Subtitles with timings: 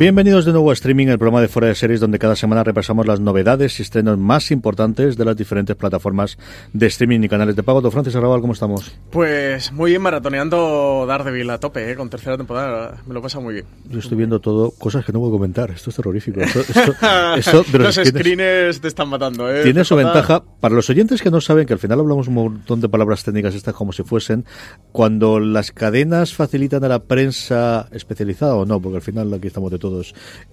[0.00, 3.06] Bienvenidos de nuevo a Streaming, el programa de Fuera de Series, donde cada semana repasamos
[3.06, 6.38] las novedades y estrenos más importantes de las diferentes plataformas
[6.72, 7.82] de streaming y canales de pago.
[7.82, 8.96] Don Francis Arrabal, ¿cómo estamos?
[9.10, 11.96] Pues muy bien, maratoneando Daredevil a tope, ¿eh?
[11.96, 13.02] con tercera temporada.
[13.06, 13.66] Me lo pasa muy bien.
[13.90, 15.70] Yo estoy viendo todo, cosas que no puedo comentar.
[15.70, 16.40] Esto es terrorífico.
[17.36, 19.54] Esto, los, screeners te están matando.
[19.54, 19.64] ¿eh?
[19.64, 20.42] Tiene su ventaja.
[20.60, 23.54] Para los oyentes que no saben, que al final hablamos un montón de palabras técnicas
[23.54, 24.46] estas como si fuesen,
[24.92, 29.70] cuando las cadenas facilitan a la prensa especializada o no, porque al final aquí estamos
[29.70, 29.89] de todo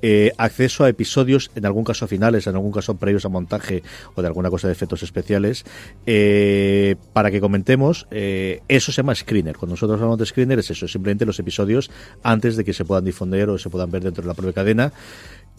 [0.02, 3.84] eh, acceso a episodios, en algún caso finales, en algún caso previos a montaje
[4.16, 5.66] o de alguna cosa de efectos especiales,
[6.06, 8.08] eh, para que comentemos.
[8.12, 9.58] Eh, eso se llama screener.
[9.58, 11.90] Cuando nosotros hablamos de screener es eso, simplemente los episodios
[12.24, 14.94] antes de que se puedan difundir o se puedan ver dentro de la propia cadena.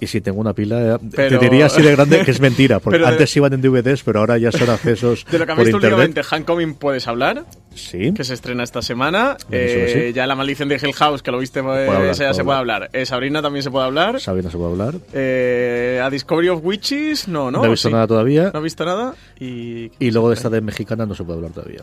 [0.00, 3.36] Y si tengo una pila, te diría así de grande que es mentira, porque antes
[3.36, 5.24] iban en DVDs, pero ahora ya son accesos.
[5.30, 7.44] De lo que has visto últimamente, Hancoming, ¿puedes hablar?
[7.74, 8.12] Sí.
[8.12, 9.36] Que se estrena esta semana.
[9.50, 12.90] Eh, ya La Maldición de Hill House, que lo viste, ya se puede hablar.
[12.92, 14.20] Eh, Sabrina también se puede hablar.
[14.20, 14.94] Sabrina se puede hablar.
[15.12, 17.58] Eh, a Discovery of Witches, no, ¿no?
[17.58, 18.50] No he visto nada todavía.
[18.52, 19.14] No he visto nada.
[19.40, 21.82] Y, y luego de esta de mexicana no se puede hablar todavía.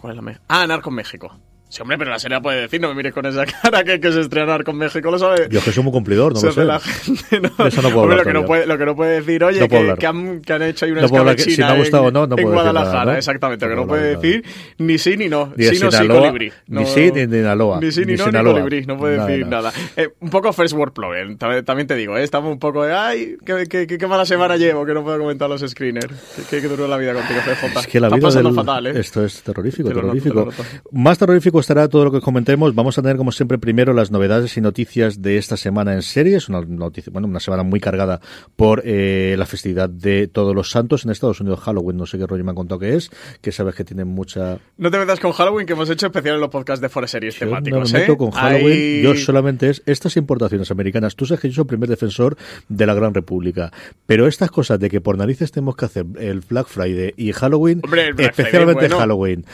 [0.00, 1.36] ¿Cuál es la Ah, Narco México.
[1.70, 4.10] Sí, hombre, pero la serie puede decir, no me mires con esa cara que, que
[4.10, 5.46] se estrenar con México, lo sabe.
[5.48, 6.64] Yo que soy muy cumplidor, no lo sé.
[6.64, 7.48] La gente, no.
[7.66, 9.94] Eso no puedo hablar lo, que no puede, lo que no puede decir, oye, que,
[9.96, 12.36] que, han, que, han, hecho ahí una no Si me ha gustado o no, no
[12.36, 13.18] en puedo Guadalajara, decir nada, ¿no?
[13.18, 13.66] exactamente.
[13.66, 14.44] Lo que no puede decir
[14.78, 15.52] ni sí ni no.
[15.54, 16.52] Ni sí, no, sí, colibrí.
[16.66, 17.80] Ni sí ni Sinaloa.
[17.80, 18.84] Ni sí ni, no, ni colibrí.
[18.86, 19.72] No puede decir nada.
[19.96, 22.16] Eh, un poco first world problem, también te digo.
[22.16, 22.24] ¿eh?
[22.24, 25.60] Estamos un poco de, ay, qué, qué, mala semana llevo que no puedo comentar los
[25.60, 26.12] screeners.
[26.50, 27.78] Qué, duró la vida contigo, CJ.
[27.78, 28.92] Es que la vida pasando fatal, ¿eh?
[28.96, 30.48] Esto es terrorífico, terrorífico.
[30.90, 32.74] Más terrorífico estará todo lo que comentemos.
[32.74, 36.48] Vamos a tener como siempre, primero las novedades y noticias de esta semana en series.
[36.48, 38.20] Una noticia, bueno, una semana muy cargada
[38.56, 41.96] por eh, la festividad de Todos los Santos en Estados Unidos, Halloween.
[41.96, 43.10] No sé qué rollo me han contado que es,
[43.40, 44.58] que sabes que tiene mucha.
[44.78, 47.34] No te metas con Halloween, que hemos hecho especial en los podcasts de Forest Series
[47.34, 47.92] yo temáticos.
[47.92, 48.16] No me meto ¿eh?
[48.16, 49.02] con Halloween.
[49.02, 51.16] Yo solamente es estas importaciones americanas.
[51.16, 52.36] Tú sabes que yo soy el primer defensor
[52.68, 53.72] de la Gran República.
[54.06, 57.80] Pero estas cosas de que por narices tenemos que hacer el Black Friday y Halloween,
[57.84, 58.98] Hombre, especialmente Friday, bueno.
[58.98, 59.44] Halloween.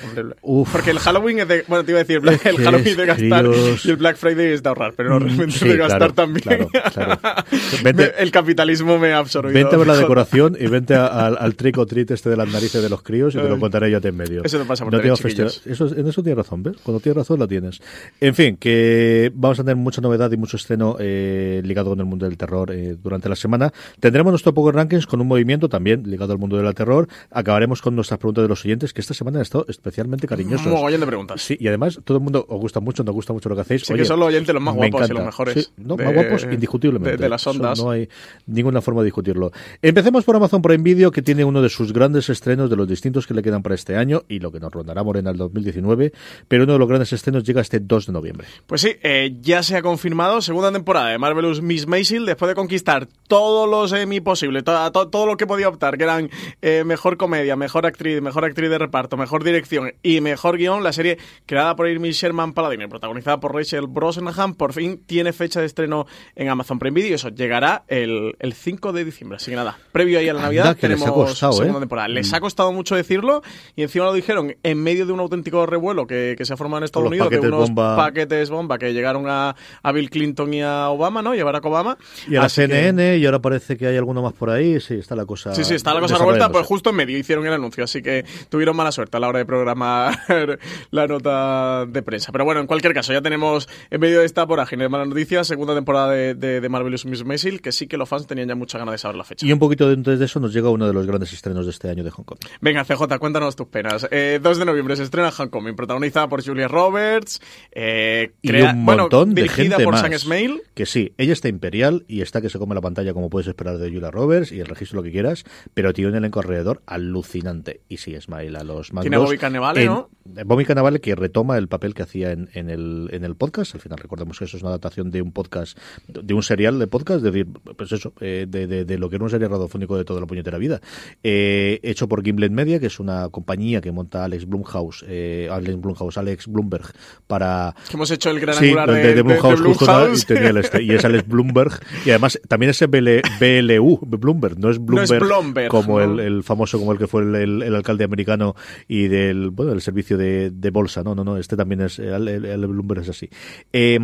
[0.43, 0.73] Uf.
[0.73, 1.65] Porque el Halloween es de.
[1.69, 3.47] Bueno, te iba a decir, el Halloween es de gastar
[3.85, 6.43] y el Black Friday es de ahorrar, pero no realmente sí, de gastar claro, también.
[6.43, 7.19] Claro, claro.
[7.83, 9.55] Vente, el capitalismo me ha absorbido.
[9.55, 12.37] Vente a ver la decoración y vente a, al, al trick o treat este de
[12.37, 14.43] las narices de los críos y te lo contaré yo a ti en medio.
[14.45, 16.77] Eso te pasa por no tener eso, En eso tienes razón, ¿ves?
[16.83, 17.81] Cuando tienes razón la tienes.
[18.21, 22.07] En fin, que vamos a tener mucha novedad y mucho estreno eh, ligado con el
[22.07, 23.73] mundo del terror eh, durante la semana.
[24.01, 27.09] Tendremos nuestro Power Rankings con un movimiento también ligado al mundo del terror.
[27.31, 30.67] Acabaremos con nuestras preguntas de los oyentes, que esta semana han estado especialmente cariñosos.
[30.67, 31.43] Un mogollón de preguntas.
[31.43, 33.83] Sí, y además todo el mundo os gusta mucho, nos gusta mucho lo que hacéis.
[33.83, 35.15] Sí, Oye, que son los oyentes los más guapos encanta.
[35.15, 35.55] y los mejores.
[35.55, 37.17] Sí, no, de, más guapos indiscutiblemente.
[37.17, 37.79] De, de las ondas.
[37.79, 38.09] Eso no hay
[38.47, 39.53] ninguna forma de discutirlo.
[39.83, 43.27] Empecemos por Amazon Prime Video, que tiene uno de sus grandes estrenos de los distintos
[43.27, 46.13] que le quedan para este año y lo que nos rondará Morena el 2019,
[46.49, 48.47] pero uno de los grandes estrenos llega este 2 de noviembre.
[48.67, 52.55] Pues sí, eh, ya se ha confirmado segunda temporada de Marvelous Miss Maisel después de
[52.55, 56.31] conquistar todos los Emmy posibles, todo, todo, todo, lo que podía optar, que eran
[56.63, 60.83] eh, mejor comedia, mejor actriz, mejor actriz de reparto, mejor dirección y mejor guion.
[60.83, 65.33] La serie creada por Amy Sherman Paladino y protagonizada por Rachel Brosnahan por fin tiene
[65.33, 67.15] fecha de estreno en Amazon Prime Video.
[67.15, 69.37] Eso llegará el, el 5 de diciembre.
[69.37, 71.81] Así que nada, previo ahí a la Navidad tenemos les ha costado, segunda ¿eh?
[71.81, 72.09] temporada.
[72.09, 73.43] Les ha costado mucho decirlo
[73.75, 76.79] y encima lo dijeron en medio de un auténtico revuelo que, que se ha formado
[76.79, 77.97] en Estados Unidos de unos bomba.
[77.97, 81.35] paquetes bomba que llegaron a, a, Bill Clinton y a Obama, ¿no?
[81.35, 81.99] Y a Barack Obama.
[82.29, 83.19] Y a la Así CNN, que...
[83.19, 84.81] y ahora parece que hay alguno más por ahí.
[84.81, 85.55] Sí, está la cosa.
[85.55, 87.85] Sí, sí, está la cosa revuelta, pues justo en medio hicieron el anuncio.
[87.85, 90.17] Así que tuvieron mala suerte a la hora de programar
[90.91, 91.56] la nota
[91.87, 92.33] de prensa.
[92.33, 95.47] Pero bueno, en cualquier caso, ya tenemos en medio de esta vorágine de malas noticias,
[95.47, 98.55] segunda temporada de, de, de Marvelous Miss Maisel, que sí que los fans tenían ya
[98.55, 99.47] mucha ganas de saber la fecha.
[99.47, 101.89] Y un poquito dentro de eso nos llega uno de los grandes estrenos de este
[101.89, 102.39] año de Hong Kong.
[102.61, 104.07] Venga, CJ, cuéntanos tus penas.
[104.11, 107.41] Eh, 2 de noviembre se estrena Hong Kong, protagonizada por Julia Roberts,
[107.73, 108.73] eh, crea...
[108.73, 109.97] y un montón bueno, de dirigida gente por.
[109.97, 110.63] Sam Esmail.
[110.75, 113.79] Que sí, ella está imperial y está que se come la pantalla como puedes esperar
[113.79, 115.45] de Julia Roberts y el registro lo que quieras,
[115.75, 117.81] pero tiene un elenco alrededor alucinante.
[117.89, 119.05] Y sí, Esmail a los mandos.
[119.05, 120.11] Tiene a Bobby Cannavale, en, ¿no?
[120.45, 123.75] Bobby Cannavale que retoma el papel que hacía en, en, el, en el podcast.
[123.75, 125.79] Al final recordemos que eso es una adaptación de un podcast,
[126.09, 127.47] de un serial de podcast, es decir,
[127.77, 130.27] pues eso, eh, de, de, de, lo que era un serial radiofónico de toda la
[130.27, 130.81] puñetera vida.
[131.23, 135.81] Eh, hecho por Gimlet Media, que es una compañía que monta Alex Blumhouse, eh, Alex
[135.81, 136.93] Blumhouse, Alex Bloomberg,
[137.27, 137.75] para...
[137.89, 140.09] Que hemos hecho el gran sí, angular de, de, de, Blumhouse, de Blumhouse.
[140.11, 141.81] Justo, y, tenía el este, y es Alex Bloomberg.
[142.05, 146.21] Y además también es BL, BLU, Bloomberg, no es Bloomberg, no es Blomberg como ¿no?
[146.21, 148.55] el, el, famoso, como el que fue el, el, el, alcalde americano
[148.89, 151.03] y del, bueno, del servicio de, de bolsa.
[151.03, 153.29] No, no, no, este también es, el, el Bloomberg es así.
[153.73, 153.99] Eh,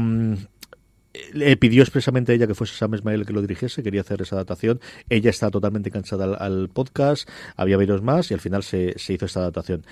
[1.33, 4.37] le pidió expresamente a ella que fuese Sam Esmail que lo dirigiese, quería hacer esa
[4.37, 4.81] adaptación.
[5.09, 9.27] Ella está totalmente cansada al, podcast, había varios más y al final se, se hizo
[9.27, 9.85] esta adaptación.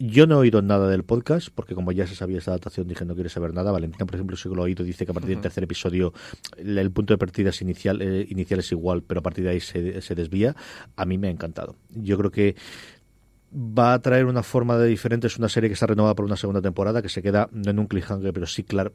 [0.00, 3.04] Yo no he oído nada del podcast, porque como ya se sabía esta adaptación, dije
[3.04, 3.72] no quiere saber nada.
[3.72, 6.12] Valentina, por ejemplo, sí que lo ha oído, dice que a partir del tercer episodio
[6.56, 9.60] el punto de partida es inicial, eh, inicial es igual, pero a partir de ahí
[9.60, 10.54] se, se desvía.
[10.94, 11.74] A mí me ha encantado.
[11.90, 12.54] Yo creo que
[13.52, 15.26] va a traer una forma de diferente.
[15.26, 17.78] Es una serie que está renovada por una segunda temporada, que se queda no en
[17.78, 18.92] un cliffhanger, pero sí claro,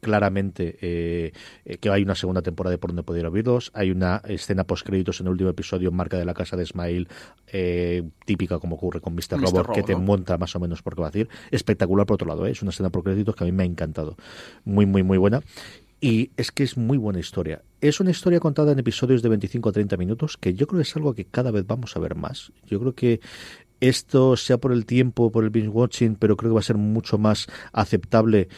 [0.00, 1.32] claramente eh,
[1.64, 3.70] eh, que hay una segunda temporada de por donde poder oírlos.
[3.74, 7.08] Hay una escena post créditos en el último episodio, marca de la casa de Smile,
[7.48, 9.40] eh, típica como ocurre con Mr.
[9.40, 11.28] Robot, que te monta más o menos por qué va a decir.
[11.50, 14.16] Espectacular por otro lado, es una escena post créditos que a mí me ha encantado.
[14.64, 15.42] Muy, muy, muy buena.
[15.98, 17.62] Y es que es muy buena historia.
[17.80, 20.82] Es una historia contada en episodios de 25 a 30 minutos, que yo creo que
[20.82, 22.52] es algo que cada vez vamos a ver más.
[22.66, 23.20] Yo creo que
[23.80, 26.76] esto, sea por el tiempo, por el binge watching, pero creo que va a ser
[26.76, 28.48] mucho más aceptable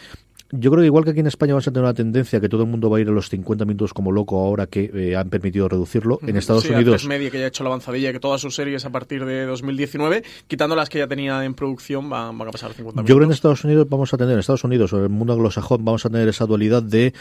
[0.51, 2.63] yo creo que igual que aquí en España vamos a tener una tendencia que todo
[2.63, 5.29] el mundo va a ir a los 50 minutos como loco ahora que eh, han
[5.29, 6.19] permitido reducirlo.
[6.23, 7.07] En Estados sí, Unidos.
[7.07, 10.23] media que ya ha hecho la avanzadilla, que todas sus series a partir de 2019,
[10.47, 13.09] quitando las que ya tenía en producción, van, van a pasar 50 minutos.
[13.09, 15.09] Yo creo que en Estados Unidos vamos a tener, en Estados Unidos o en el
[15.11, 17.13] mundo anglosajón, vamos a tener esa dualidad de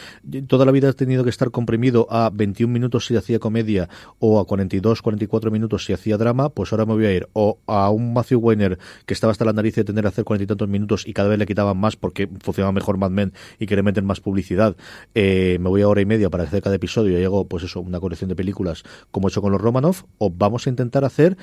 [0.48, 3.90] toda la vida ha tenido que estar comprimido a 21 minutos si hacía comedia
[4.20, 7.60] o a 42, 44 minutos si hacía drama, pues ahora me voy a ir o
[7.68, 10.48] a un Matthew Weiner que estaba hasta la nariz de tener que hacer cuarenta y
[10.48, 13.17] tantos minutos y cada vez le quitaban más porque funcionaba mejor Mad
[13.60, 14.76] Y quería más publicidad,
[15.16, 17.82] eh, me voy a hora y media para hacer cada episodio y hago, pues eso,
[17.82, 21.38] una colección de películas como he hecho con los Romanov, o vamos a intentar hacer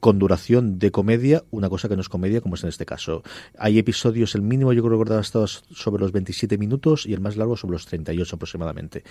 [0.00, 3.22] con duración de comedia, una cosa que no es comedia, como es en este caso.
[3.58, 7.20] Hay episodios, el mínimo yo creo que ha estado sobre los 27 minutos y el
[7.20, 9.04] más largo sobre los 38 aproximadamente.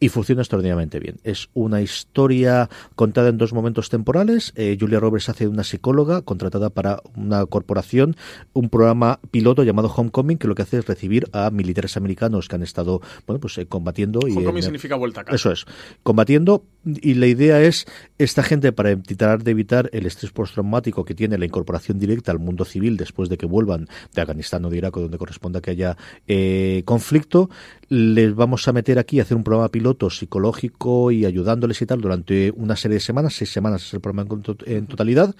[0.00, 1.16] Y funciona extraordinariamente bien.
[1.22, 4.52] Es una historia contada en dos momentos temporales.
[4.56, 8.16] Eh, Julia Roberts hace una psicóloga contratada para una corporación,
[8.52, 12.56] un programa piloto llamado Homecoming, que lo que hace es recibir a militares americanos que
[12.56, 14.20] han estado bueno pues eh, combatiendo.
[14.20, 15.36] Homecoming y, significa vuelta a casa.
[15.36, 15.66] Eso es.
[16.02, 17.86] Combatiendo y la idea es
[18.18, 22.38] esta gente para tratar de evitar el estrés postraumático que tiene la incorporación directa al
[22.38, 25.70] mundo civil después de que vuelvan de Afganistán o de Irak o donde corresponda que
[25.70, 25.96] haya
[26.26, 27.50] eh, conflicto,
[27.88, 32.00] les vamos a meter aquí a hacer un programa piloto psicológico y ayudándoles y tal
[32.00, 34.28] durante una serie de semanas, seis semanas es el programa
[34.66, 35.34] en, totalidad,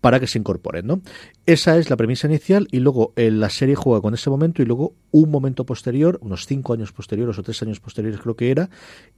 [0.00, 1.00] para que se incorporen, ¿no?
[1.44, 4.64] Esa es la premisa inicial y luego eh, la serie juega con ese momento y
[4.64, 8.70] luego un momento posterior, unos cinco años posteriores o tres años posteriores creo que era,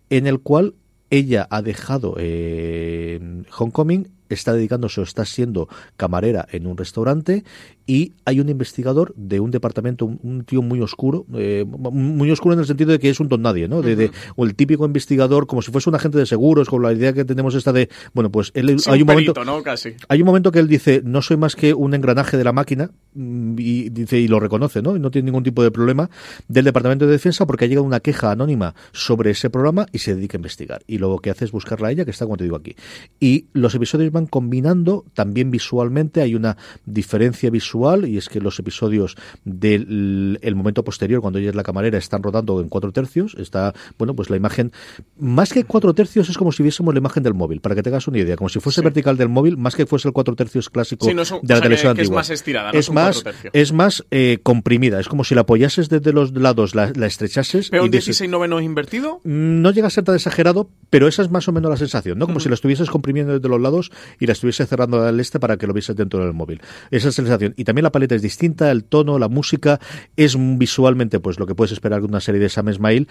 [0.08, 0.74] en el cual
[1.10, 7.44] ella ha dejado eh, Homecoming está dedicándose o está siendo camarera en un restaurante
[7.86, 12.60] y hay un investigador de un departamento, un, tío muy oscuro, eh, muy oscuro en
[12.60, 13.82] el sentido de que es un don nadie, ¿no?
[13.82, 17.12] De, o el típico investigador, como si fuese un agente de seguros, con la idea
[17.12, 19.62] que tenemos esta de, bueno, pues él, hay un, momento, ¿no?
[19.62, 19.94] Casi.
[20.08, 22.90] hay un momento que él dice, no soy más que un engranaje de la máquina
[23.14, 24.96] mm, y dice y lo reconoce, ¿no?
[24.96, 26.10] Y no tiene ningún tipo de problema
[26.46, 30.14] del departamento de defensa porque ha llegado una queja anónima sobre ese programa y se
[30.14, 30.82] dedica a investigar.
[30.86, 32.76] Y lo que hace es buscarla a ella, que está como te digo aquí.
[33.18, 38.58] Y los episodios van combinando también visualmente, hay una diferencia visual y es que los
[38.58, 43.34] episodios del el momento posterior, cuando ella es la camarera, están rodando en cuatro tercios.
[43.38, 44.72] Está, bueno, pues la imagen,
[45.18, 48.06] más que cuatro tercios, es como si viésemos la imagen del móvil, para que tengas
[48.08, 51.06] una idea, como si fuese vertical del móvil, más que fuese el cuatro tercios clásico
[51.06, 52.02] de la televisión que, antigua.
[52.02, 56.12] Es más estirada, es, más, es más eh, comprimida, es como si la apoyases desde
[56.12, 57.70] los lados, la, la estrechases.
[57.70, 59.20] ¿Pero un 16 novenos invertido?
[59.24, 62.26] No llega a ser tan exagerado, pero esa es más o menos la sensación, ¿no?
[62.26, 65.56] Como si la estuvieses comprimiendo desde los lados y la estuviese cerrando al este para
[65.56, 66.60] que lo vieses dentro del móvil.
[66.90, 67.54] Esa sensación.
[67.56, 69.80] Y también la paleta es distinta, el tono, la música,
[70.16, 73.06] es visualmente pues lo que puedes esperar de una serie de Sam Smile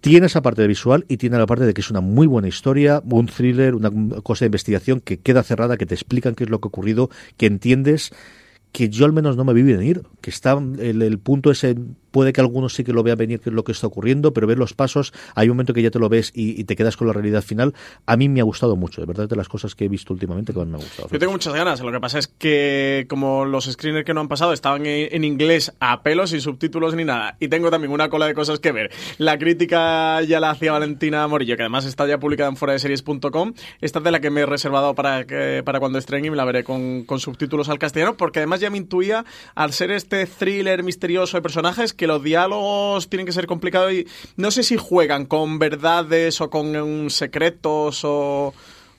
[0.00, 2.48] tiene esa parte de visual y tiene la parte de que es una muy buena
[2.48, 3.90] historia, un thriller, una
[4.22, 7.10] cosa de investigación que queda cerrada, que te explican qué es lo que ha ocurrido,
[7.36, 8.12] que entiendes
[8.72, 11.76] que yo al menos no me vi venir, que está el punto ese
[12.16, 14.46] puede que algunos sí que lo vean venir qué es lo que está ocurriendo, pero
[14.46, 17.06] ver los pasos, hay un momento que ya te lo ves y, te quedas con
[17.06, 17.74] la realidad final.
[18.06, 20.54] A mí me ha gustado mucho, de verdad, de las cosas que he visto últimamente
[20.54, 21.10] que me ha gustado.
[21.12, 24.28] Yo tengo muchas ganas, lo que pasa es que como los screeners que no han
[24.28, 28.26] pasado estaban en, inglés a pelo, sin subtítulos ni nada, y tengo también una cola
[28.26, 28.90] de cosas que ver.
[29.18, 32.78] La crítica ya la hacía Valentina Morillo, que además está ya publicada en fuera de
[32.78, 36.30] series.com, esta es de la que me he reservado para, que, para cuando estrene y
[36.30, 39.90] me la veré con, con subtítulos al castellano, porque además ya me intuía, al ser
[39.90, 44.62] este thriller misterioso de personajes, que los diálogos tienen que ser complicados y no sé
[44.62, 48.54] si juegan con verdades o con secretos o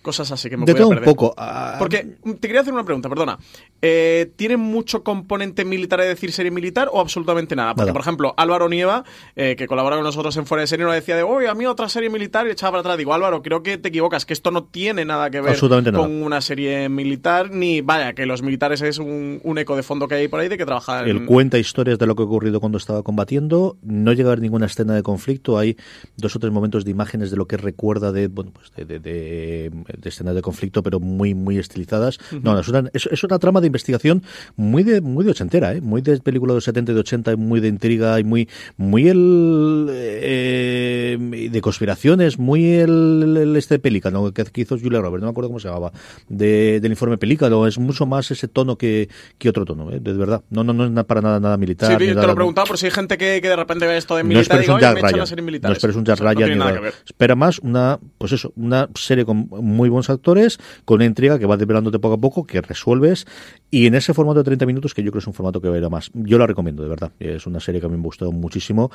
[0.08, 1.06] cosas así que me De voy a todo un perder.
[1.14, 1.34] poco.
[1.38, 3.38] Ah, Porque mm, te quería hacer una pregunta, perdona.
[3.82, 7.76] Eh, ¿Tiene mucho componente militar, es decir, serie militar o absolutamente nada?
[7.76, 7.94] Porque, Nada.
[7.94, 9.04] por ejemplo, Álvaro Nieva,
[9.36, 11.66] eh, que colabora con nosotros en Fuera de Serie, nos decía de, oye, a mí
[11.66, 12.98] otra serie militar y echaba para atrás.
[12.98, 15.92] Digo, Álvaro, creo que te equivocas, que esto no tiene nada que ver nada.
[16.00, 20.08] con una serie militar, ni vaya, que los militares es un, un eco de fondo
[20.08, 21.08] que hay por ahí de que trabajan.
[21.08, 23.78] Él cuenta historias de lo que ha ocurrido cuando estaba combatiendo.
[23.84, 25.58] No llega a haber ninguna escena de conflicto.
[25.58, 25.76] Hay
[26.16, 29.00] dos o tres momentos de imágenes de lo que recuerda de, bueno, pues de, de,
[29.00, 32.20] de- de escenas de conflicto, pero muy, muy estilizadas.
[32.32, 34.24] No, no, es una, es, es una trama de investigación
[34.56, 35.82] muy de, muy de ochentera, ¿eh?
[35.82, 38.48] muy de película de los 70 y de 80, y muy de intriga y muy,
[38.78, 45.22] muy el, eh, de conspiraciones, muy el, el este pelícano que, que hizo Julia Roberts,
[45.22, 45.92] no me acuerdo cómo se llamaba,
[46.30, 47.68] de, del informe pelícano.
[47.68, 50.00] Es mucho más ese tono que, que otro tono, ¿eh?
[50.00, 50.42] de verdad.
[50.50, 51.92] No, no, no es para nada, nada militar.
[51.92, 54.16] Sí, te nada- lo preguntaba por si hay gente que, que de repente ve esto
[54.16, 55.18] de no militar y esperes digo, un Jack Ryan.
[55.62, 56.94] No esperes un Jack O sea, no Ryan.
[57.06, 61.46] Espera más una, pues eso, una serie con muy buenos actores, con una intriga que
[61.46, 63.26] va desvelándote poco a poco, que resuelves,
[63.72, 65.76] y en ese formato de 30 minutos, que yo creo es un formato que va
[65.76, 66.10] a ir a más.
[66.14, 67.12] Yo la recomiendo, de verdad.
[67.20, 68.92] Es una serie que a mí me gustó muchísimo.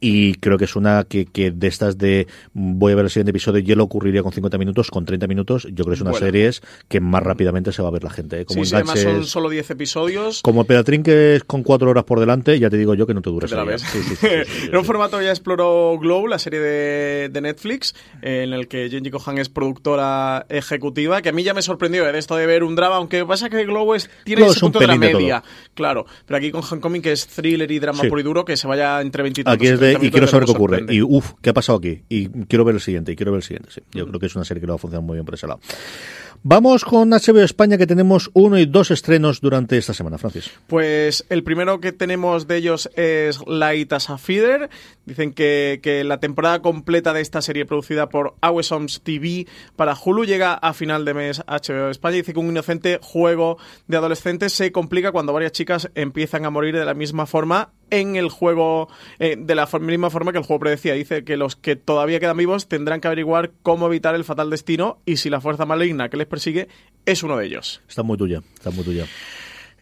[0.00, 3.30] Y creo que es una que, que de estas de voy a ver el siguiente
[3.30, 5.62] episodio, yo lo ocurriría con 50 minutos, con 30 minutos.
[5.72, 6.26] Yo creo que es una Bueno.
[6.26, 6.50] serie
[6.88, 8.40] que más rápidamente se va a ver la gente.
[8.40, 8.44] ¿eh?
[8.44, 10.42] Como Sí, sí, además son solo 10 episodios.
[10.42, 13.22] como Pedatrín que es con cuatro horas por delante, ya te digo yo que no
[13.22, 13.64] te dura esa.
[13.78, 13.98] Sí,
[14.68, 18.68] Era un formato que ya exploró Glow, la serie de, de Netflix, eh, en el
[18.68, 20.13] que Jenji Kohan es productora
[20.48, 23.48] ejecutiva, que a mí ya me sorprendió de esto de ver un drama, aunque pasa
[23.50, 25.42] que Glow es, tiene Glow ese es un punto de la media,
[25.74, 26.06] claro.
[26.26, 28.08] Pero aquí con Homecoming, que es thriller y drama Sí.
[28.08, 30.10] puro y duro, que se vaya entre 20 y tantos Aquí es de, 30 y
[30.10, 30.78] quiero saber qué ocurre.
[30.78, 30.94] sorprende.
[30.94, 32.02] Y uff, ¿qué ha pasado aquí?
[32.08, 33.70] Y quiero ver el siguiente, y quiero ver el siguiente.
[33.70, 33.80] Sí.
[33.92, 35.46] Yo creo que es una serie que lo va a funcionar muy bien por ese
[35.46, 35.60] lado.
[36.46, 40.50] Vamos con HBO España, que tenemos uno y dos estrenos durante esta semana, Francis.
[40.66, 44.68] Pues el primero que tenemos de ellos es Light as a Feeder.
[45.06, 50.26] Dicen que, que la temporada completa de esta serie producida por Awesomes TV para Hulu
[50.26, 52.16] llega a final de mes HBO España.
[52.16, 56.76] Dice que un inocente juego de adolescentes se complica cuando varias chicas empiezan a morir
[56.76, 60.60] de la misma forma en el juego, eh, de la misma forma que el juego
[60.60, 60.94] predecía.
[60.94, 64.98] Dice que los que todavía quedan vivos tendrán que averiguar cómo evitar el fatal destino
[65.06, 66.68] y si la fuerza maligna que les persigue
[67.06, 67.80] es uno de ellos.
[67.88, 69.06] Está muy tuya, está muy tuya.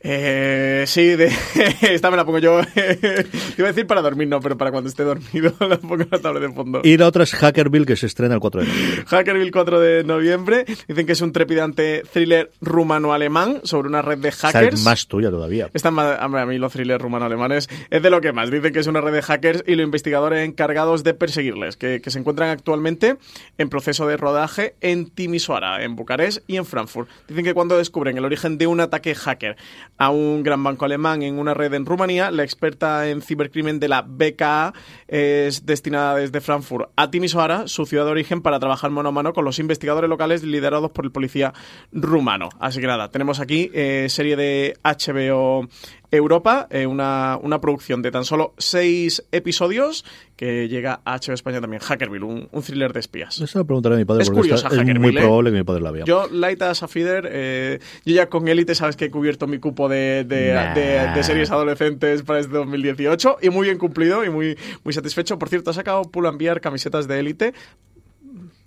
[0.04, 1.26] Eh, sí, de,
[1.82, 2.60] esta me la pongo yo.
[2.74, 6.08] Te iba a decir para dormir, no, pero para cuando esté dormido la pongo en
[6.10, 6.80] la tabla de fondo.
[6.82, 9.04] Y la otra es Hackerville, que se estrena el 4 de noviembre.
[9.06, 10.64] Hackerville 4 de noviembre.
[10.88, 14.80] Dicen que es un trepidante thriller rumano-alemán sobre una red de Esta hackers.
[14.80, 15.70] es más tuya todavía.
[15.72, 18.50] Esta a mí los thrillers rumano-alemanes es de lo que más.
[18.50, 22.10] Dicen que es una red de hackers y los investigadores encargados de perseguirles, que, que
[22.10, 23.16] se encuentran actualmente
[23.58, 27.08] en proceso de rodaje en Timisoara, en Bucarest y en Frankfurt.
[27.28, 29.56] Dicen que cuando descubren el origen de un ataque hacker
[30.02, 33.86] a un gran banco alemán en una red en Rumanía, la experta en cibercrimen de
[33.86, 34.74] la BKA
[35.06, 39.32] es destinada desde Frankfurt a Timisoara, su ciudad de origen, para trabajar mano a mano
[39.32, 41.54] con los investigadores locales liderados por el policía
[41.92, 42.48] rumano.
[42.58, 45.68] Así que nada, tenemos aquí eh, serie de HBO
[46.12, 50.04] Europa, eh, una, una producción de tan solo seis episodios
[50.36, 53.40] que llega a HBO España también, Hackerville, un, un thriller de espías.
[53.40, 55.20] Eso lo preguntaré a mi padre, Es porque curiosa, esta- es muy ¿eh?
[55.20, 56.04] probable que mi padre la vea.
[56.04, 59.58] Yo, Light as a Feeder, eh, yo ya con Elite sabes que he cubierto mi
[59.58, 60.74] cupo de, de, Nah.
[60.74, 65.38] de- de series adolescentes para este 2018 y muy bien cumplido y muy, muy satisfecho.
[65.38, 67.54] Por cierto, ha sacado Pull enviar camisetas de Elite.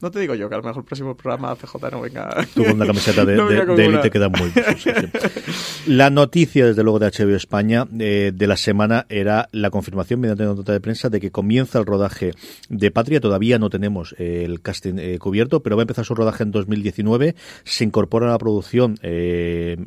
[0.02, 2.30] No te digo yo que a lo mejor el próximo programa CJ no venga.
[2.54, 4.66] Tú con una camiseta de, No de, de élite queda muy bien.
[4.78, 5.66] sí, sí.
[5.88, 10.44] La noticia, desde luego, de HBO España eh, de la semana era la confirmación mediante
[10.44, 12.34] una nota de prensa de que comienza el rodaje
[12.70, 13.22] de Patria.
[13.22, 16.52] Todavía no tenemos eh, el casting eh, cubierto, pero va a empezar su rodaje en
[16.52, 17.36] 2019.
[17.64, 18.96] Se incorpora a la producción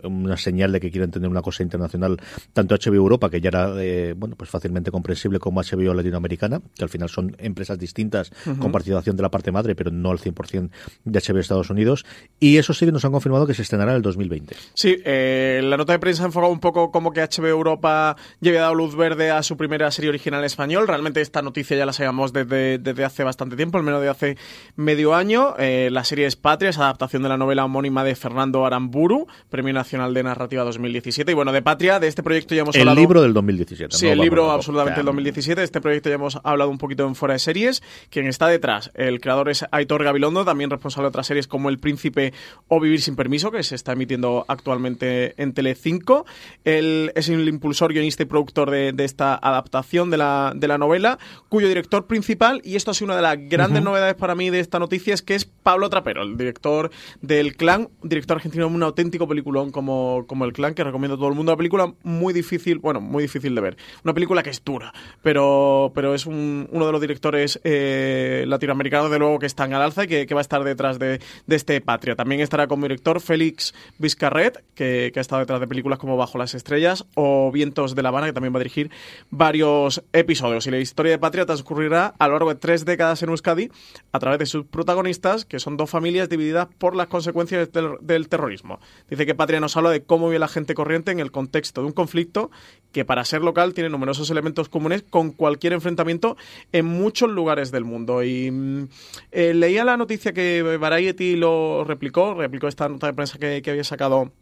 [0.04, 2.18] una señal de que quieren tener una cosa internacional,
[2.52, 3.72] tanto HBO Europa, que ya era
[4.14, 9.16] bueno pues fácilmente comprensible, como HBO Latinoamericana, que al final son empresas distintas con participación
[9.16, 10.70] de la parte madre, pero no al 100%
[11.04, 12.04] de HBO Estados Unidos.
[12.40, 14.54] Y eso sí que nos han confirmado que se estrenará en el 2020.
[14.74, 18.62] Sí, eh, la nota de prensa enfocaba un poco como que HBO Europa ya había
[18.62, 20.86] dado luz verde a su primera serie original en español.
[20.86, 24.36] Realmente esta noticia ya la sabíamos desde, desde hace bastante tiempo, al menos de hace
[24.76, 25.54] medio año.
[25.58, 29.72] Eh, la serie es Patria, es adaptación de la novela homónima de Fernando Aramburu, Premio
[29.72, 31.32] Nacional de Narrativa 2017.
[31.32, 33.00] Y bueno, de Patria, de este proyecto ya hemos El hablado...
[33.00, 33.96] libro del 2017.
[33.96, 35.62] Sí, no el libro absolutamente del 2017.
[35.62, 37.82] Este proyecto ya hemos hablado un poquito en Fuera de Series.
[38.10, 41.78] Quien está detrás, el creador es Aitor Gabilondo, también responsable de otras series como El
[41.78, 42.34] Príncipe
[42.68, 46.26] o Vivir sin Permiso, que se está emitiendo actualmente en Telecinco.
[46.64, 50.76] Él es el impulsor, guionista y productor de, de esta adaptación de la, de la
[50.76, 51.18] novela,
[51.48, 54.60] cuyo director principal, y esto ha sido una de las grandes novedades para mí de
[54.60, 56.90] esta noticia, es que es Pablo Trapero, el director
[57.22, 61.28] del Clan, director argentino, un auténtico peliculón como, como El Clan, que recomiendo a todo
[61.28, 61.52] el mundo.
[61.52, 63.76] Una película muy difícil, bueno, muy difícil de ver.
[64.04, 64.92] Una película que es dura,
[65.22, 69.84] pero, pero es un- uno de los directores eh, latinoamericanos, de luego, que están al
[69.84, 72.16] alza y que, va a estar detrás de, este Patria.
[72.16, 76.54] También estará como director Félix Vizcarret, que, ha estado detrás de películas como Bajo las
[76.54, 78.90] Estrellas o Vientos de La Habana, que también va a dirigir
[79.30, 80.66] varios episodios.
[80.66, 83.70] Y la historia de Patria transcurrirá a lo largo de tres décadas en Euskadi
[84.12, 88.80] a través de sus protagonistas, que son dos familias divididas por las consecuencias del, terrorismo.
[89.08, 91.86] Dice que Patria nos habla de cómo vive la gente corriente en el contexto de
[91.86, 92.50] un conflicto
[92.92, 96.36] que para ser local tiene numerosos elementos comunes con cualquier enfrentamiento
[96.72, 98.22] en muchos lugares del mundo.
[98.22, 98.88] Y mm,
[99.32, 103.84] eh, leía la noticia que Variety lo replicó, replicó esta nota de prensa que, había
[103.84, 104.32] sacado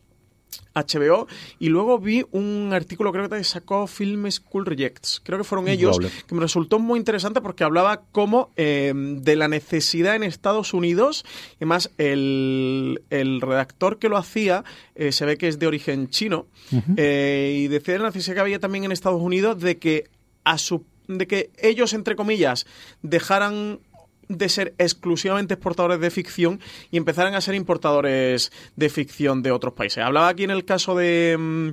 [0.72, 1.26] HBO
[1.58, 5.20] y luego vi un artículo creo que sacó Film School Rejects.
[5.24, 9.48] Creo que fueron ellos que me resultó muy interesante porque hablaba como eh, de la
[9.48, 11.24] necesidad en Estados Unidos.
[11.60, 14.62] Y más el, redactor que lo hacía
[14.94, 18.84] eh, se ve que es de origen chino y decía la necesidad que había también
[18.84, 20.04] en Estados Unidos de que
[20.44, 22.66] a su de que ellos, entre comillas,
[23.02, 23.80] dejaran
[24.28, 29.74] de ser exclusivamente exportadores de ficción y empezaran a ser importadores de ficción de otros
[29.74, 30.04] países.
[30.04, 31.68] Hablaba aquí en el caso de, mm,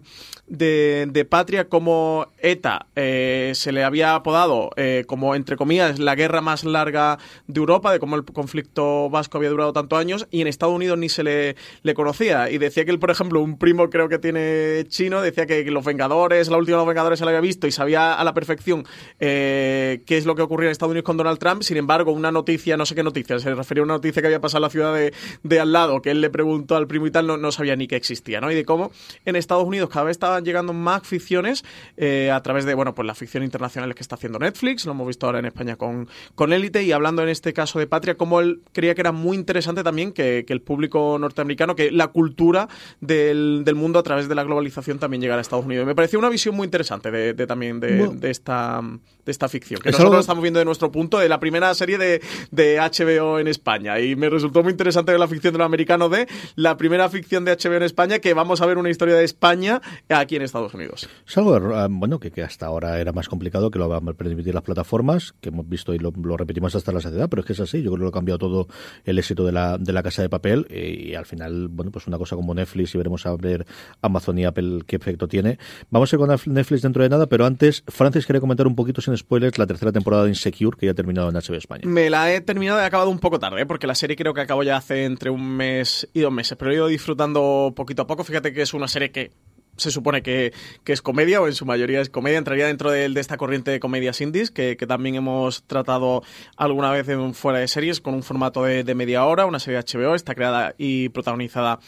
[0.48, 6.41] de, Patria como ETA eh, se le había apodado eh, como, entre comillas, la guerra
[6.41, 7.17] más larga
[7.48, 10.98] de Europa, de cómo el conflicto vasco había durado tantos años y en Estados Unidos
[10.98, 12.50] ni se le, le conocía.
[12.50, 15.83] Y decía que él, por ejemplo, un primo creo que tiene chino, decía que los
[15.83, 18.86] Vengadores, la última de los Vengadores se la había visto y sabía a la perfección
[19.19, 21.63] eh, qué es lo que ocurría en Estados Unidos con Donald Trump.
[21.63, 22.42] Sin embargo, una noticia,
[22.77, 24.93] no sé qué noticia, se refería a una noticia que había pasado en la ciudad
[24.93, 27.75] de, de al lado, que él le preguntó al primo y tal, no, no sabía
[27.75, 28.51] ni que existía, ¿no?
[28.51, 28.91] Y de cómo
[29.25, 31.63] en Estados Unidos cada vez estaban llegando más ficciones
[31.97, 35.07] eh, a través de, bueno, pues la ficción internacional que está haciendo Netflix, lo hemos
[35.07, 38.39] visto ahora en España con, con Élite, y hablando en este caso de Patria, como
[38.39, 42.69] él creía que era muy interesante también que, el público norteamericano, que la cultura
[43.01, 45.88] del, del, mundo a través de la globalización también llegara a Estados Unidos.
[45.88, 48.81] Me pareció una visión muy interesante de, también de, de esta
[49.25, 49.79] de esta ficción.
[49.81, 52.21] Que nosotros lo estamos viendo de nuestro punto de la primera serie de,
[52.51, 53.99] de, HBO en España.
[53.99, 57.45] Y me resultó muy interesante ver la ficción de lo americano de la primera ficción
[57.45, 60.73] de HBO en España, que vamos a ver una historia de España aquí en Estados
[60.73, 61.07] Unidos.
[61.27, 64.13] Es algo, ah, bueno, que, que hasta ahora era más complicado, que lo van a
[64.13, 67.53] permitir las plataformas, que hemos visto y lo, repetimos hasta la saciedad, pero es que
[67.53, 67.81] es así.
[67.81, 68.67] Yo creo que lo ha cambiado todo
[69.05, 70.67] el éxito de la, de la casa de papel.
[70.69, 73.65] Y, al final, bueno, pues una cosa como Netflix y veremos a ver
[74.01, 75.57] Amazon y Apple qué efecto tiene.
[75.89, 79.01] Vamos a ir con Netflix dentro de nada, pero antes, Francis quería comentar un poquito
[79.01, 81.83] sin spoilers la tercera temporada de Insecure que ya ha terminado en HBO España.
[81.85, 83.65] Me la he terminado y he acabado un poco tarde, ¿eh?
[83.65, 86.71] porque la serie creo que acabó ya hace entre un mes y dos meses, pero
[86.71, 88.23] he ido disfrutando poquito a poco.
[88.23, 89.31] Fíjate que es una serie que
[89.77, 90.53] se supone que,
[90.86, 94.21] es comedia o en su mayoría es comedia, entraría dentro de, esta corriente de comedias
[94.21, 96.23] indies que, también hemos tratado
[96.57, 99.86] alguna vez en fuera de series con un formato de, media hora, una serie de
[99.86, 101.79] HBO, está creada y protagonizada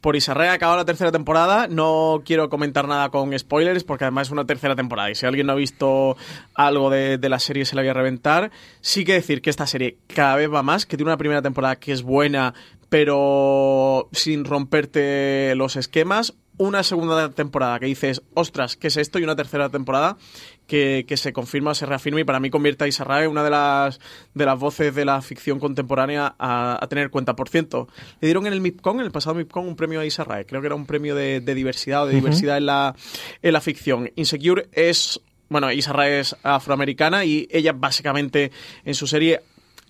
[0.00, 4.32] por Isarrea, acaba la tercera temporada, no quiero comentar nada con spoilers porque además es
[4.32, 6.16] una tercera temporada y si alguien no ha visto
[6.54, 8.50] algo de, de la serie se la voy a reventar,
[8.80, 11.76] sí que decir que esta serie cada vez va más, que tiene una primera temporada
[11.76, 12.54] que es buena
[12.90, 19.18] pero sin romperte los esquemas, una segunda temporada que dices, ostras, ¿qué es esto?
[19.18, 20.18] Y una tercera temporada
[20.66, 23.98] que, se confirma, se reafirma y para mí convierte a Israel una de las,
[24.34, 27.34] de las voces de la ficción contemporánea a, tener cuenta.
[27.34, 27.88] Por cierto,
[28.20, 30.44] le dieron en el MIPCON, en el pasado MIPCON, un premio a Israel.
[30.46, 32.94] Creo que era un premio de, diversidad o de diversidad en, la,
[33.40, 34.10] en la ficción.
[34.16, 35.18] Insecure es
[35.48, 38.52] bueno, Israel es afroamericana y ella básicamente
[38.84, 39.40] en su serie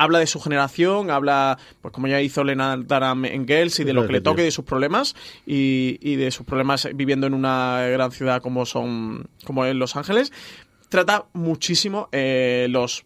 [0.01, 3.93] habla de su generación, habla, pues como ya hizo Lena Dunham en Girls, y de
[3.93, 8.11] lo que le toque, de sus problemas, y, de sus problemas viviendo en una gran
[8.11, 10.33] ciudad como son, como en Los Ángeles.
[10.89, 13.05] Trata muchísimo eh, los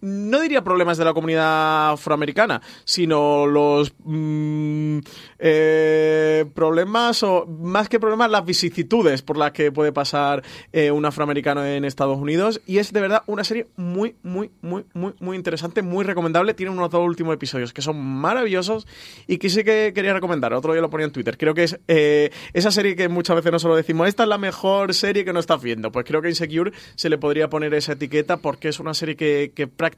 [0.00, 4.98] no diría problemas de la comunidad afroamericana, sino los mm,
[5.38, 11.04] eh, problemas, o más que problemas, las vicisitudes por las que puede pasar eh, un
[11.04, 12.60] afroamericano en Estados Unidos.
[12.66, 16.54] Y es de verdad una serie muy, muy, muy, muy, muy interesante, muy recomendable.
[16.54, 18.86] Tiene unos dos últimos episodios que son maravillosos
[19.26, 20.52] y que sí que quería recomendar.
[20.54, 21.36] Otro día lo ponía en Twitter.
[21.36, 24.38] Creo que es eh, esa serie que muchas veces no solo decimos, esta es la
[24.38, 25.92] mejor serie que no estás viendo.
[25.92, 29.52] Pues creo que Insecure se le podría poner esa etiqueta porque es una serie que,
[29.54, 29.89] que prácticamente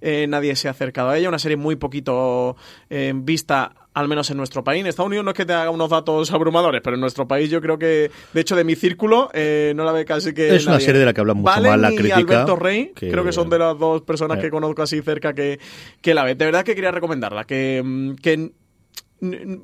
[0.00, 2.56] eh, nadie se ha acercado a ella, una serie muy poquito
[2.90, 4.82] eh, vista al menos en nuestro país.
[4.82, 7.48] En Estados Unidos no es que te haga unos datos abrumadores, pero en nuestro país
[7.48, 10.54] yo creo que, de hecho, de mi círculo, eh, no la ve casi que.
[10.54, 12.20] Es una serie de la que habla mucho más la crítica.
[12.20, 15.58] Y Alberto Rey, creo que son de las dos personas que conozco así cerca que,
[16.02, 16.34] que la ve.
[16.34, 18.50] De verdad que quería recomendarla, que, mm, que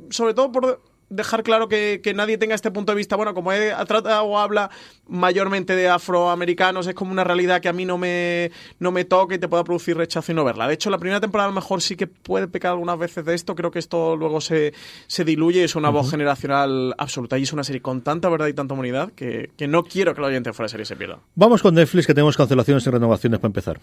[0.09, 0.81] sobre todo por
[1.13, 3.17] dejar claro que, que, nadie tenga este punto de vista.
[3.17, 4.71] Bueno, como he tratado o habla
[5.07, 9.35] mayormente de afroamericanos, es como una realidad que a mí no me, no me toca
[9.35, 10.67] y te pueda producir rechazo y no verla.
[10.67, 13.35] De hecho, la primera temporada a lo mejor sí que puede pecar algunas veces de
[13.35, 13.55] esto.
[13.55, 14.73] Creo que esto luego se,
[15.07, 17.39] se diluye y es una voz generacional absoluta.
[17.39, 20.21] Y es una serie con tanta verdad y tanta humanidad que, que no quiero que
[20.23, 21.19] la oyente fuera de serie se pierda.
[21.35, 23.81] Vamos con Netflix, que tenemos cancelaciones y renovaciones para empezar.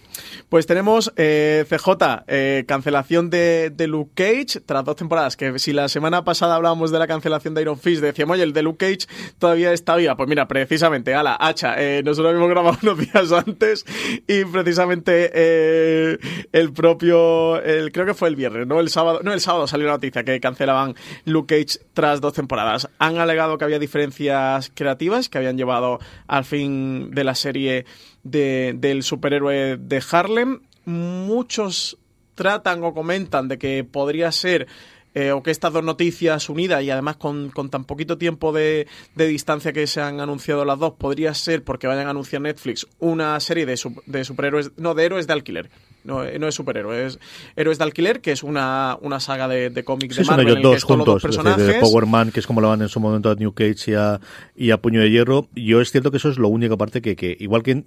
[0.49, 5.37] Pues tenemos eh, CJ, eh, cancelación de, de Luke Cage tras dos temporadas.
[5.37, 8.53] Que si la semana pasada hablábamos de la cancelación de Iron Fist, decíamos, oye, el
[8.53, 10.15] de Luke Cage todavía está viva.
[10.15, 13.85] Pues mira, precisamente, ala, hacha, eh, nosotros habíamos grabado unos días antes
[14.27, 16.17] y precisamente eh,
[16.51, 18.79] el propio, el, creo que fue el viernes, ¿no?
[18.79, 22.89] El sábado, no, el sábado salió la noticia que cancelaban Luke Cage tras dos temporadas.
[22.99, 27.85] Han alegado que había diferencias creativas que habían llevado al fin de la serie
[28.23, 30.59] de, del superhéroe de Harlem.
[30.85, 31.97] Muchos
[32.39, 34.67] tratan o comentan de que podría ser
[35.13, 38.87] eh, o que estas dos noticias unidas y además con, con tan poquito tiempo de,
[39.15, 42.87] de, distancia que se han anunciado las dos, podría ser porque vayan a anunciar Netflix
[42.99, 45.69] una serie de, de superhéroes, no, de héroes de alquiler.
[46.03, 47.19] No, no es superhéroes, es
[47.55, 50.47] Héroes de Alquiler, que es una, una saga de, de cómics sí, de Marvel.
[50.47, 51.67] Son ellos dos juntos, dos personajes.
[51.67, 53.93] de Power Man, que es como lo van en su momento a New Cage y
[53.95, 54.19] a,
[54.55, 55.47] y a Puño de Hierro.
[55.55, 57.83] Yo es cierto que eso es lo único aparte que, que igual que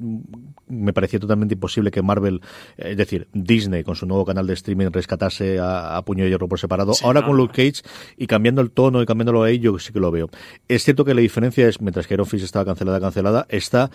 [0.69, 2.41] me parecía totalmente imposible que Marvel,
[2.77, 6.49] es decir, Disney con su nuevo canal de streaming rescatase a, a Puño de Hierro
[6.49, 6.95] por separado.
[6.95, 7.83] Sí, Ahora no, con Luke Cage
[8.17, 10.29] y cambiando el tono y cambiándolo ahí, yo sí que lo veo.
[10.69, 13.91] Es cierto que la diferencia es, mientras que Iron Fist estaba cancelada, cancelada, está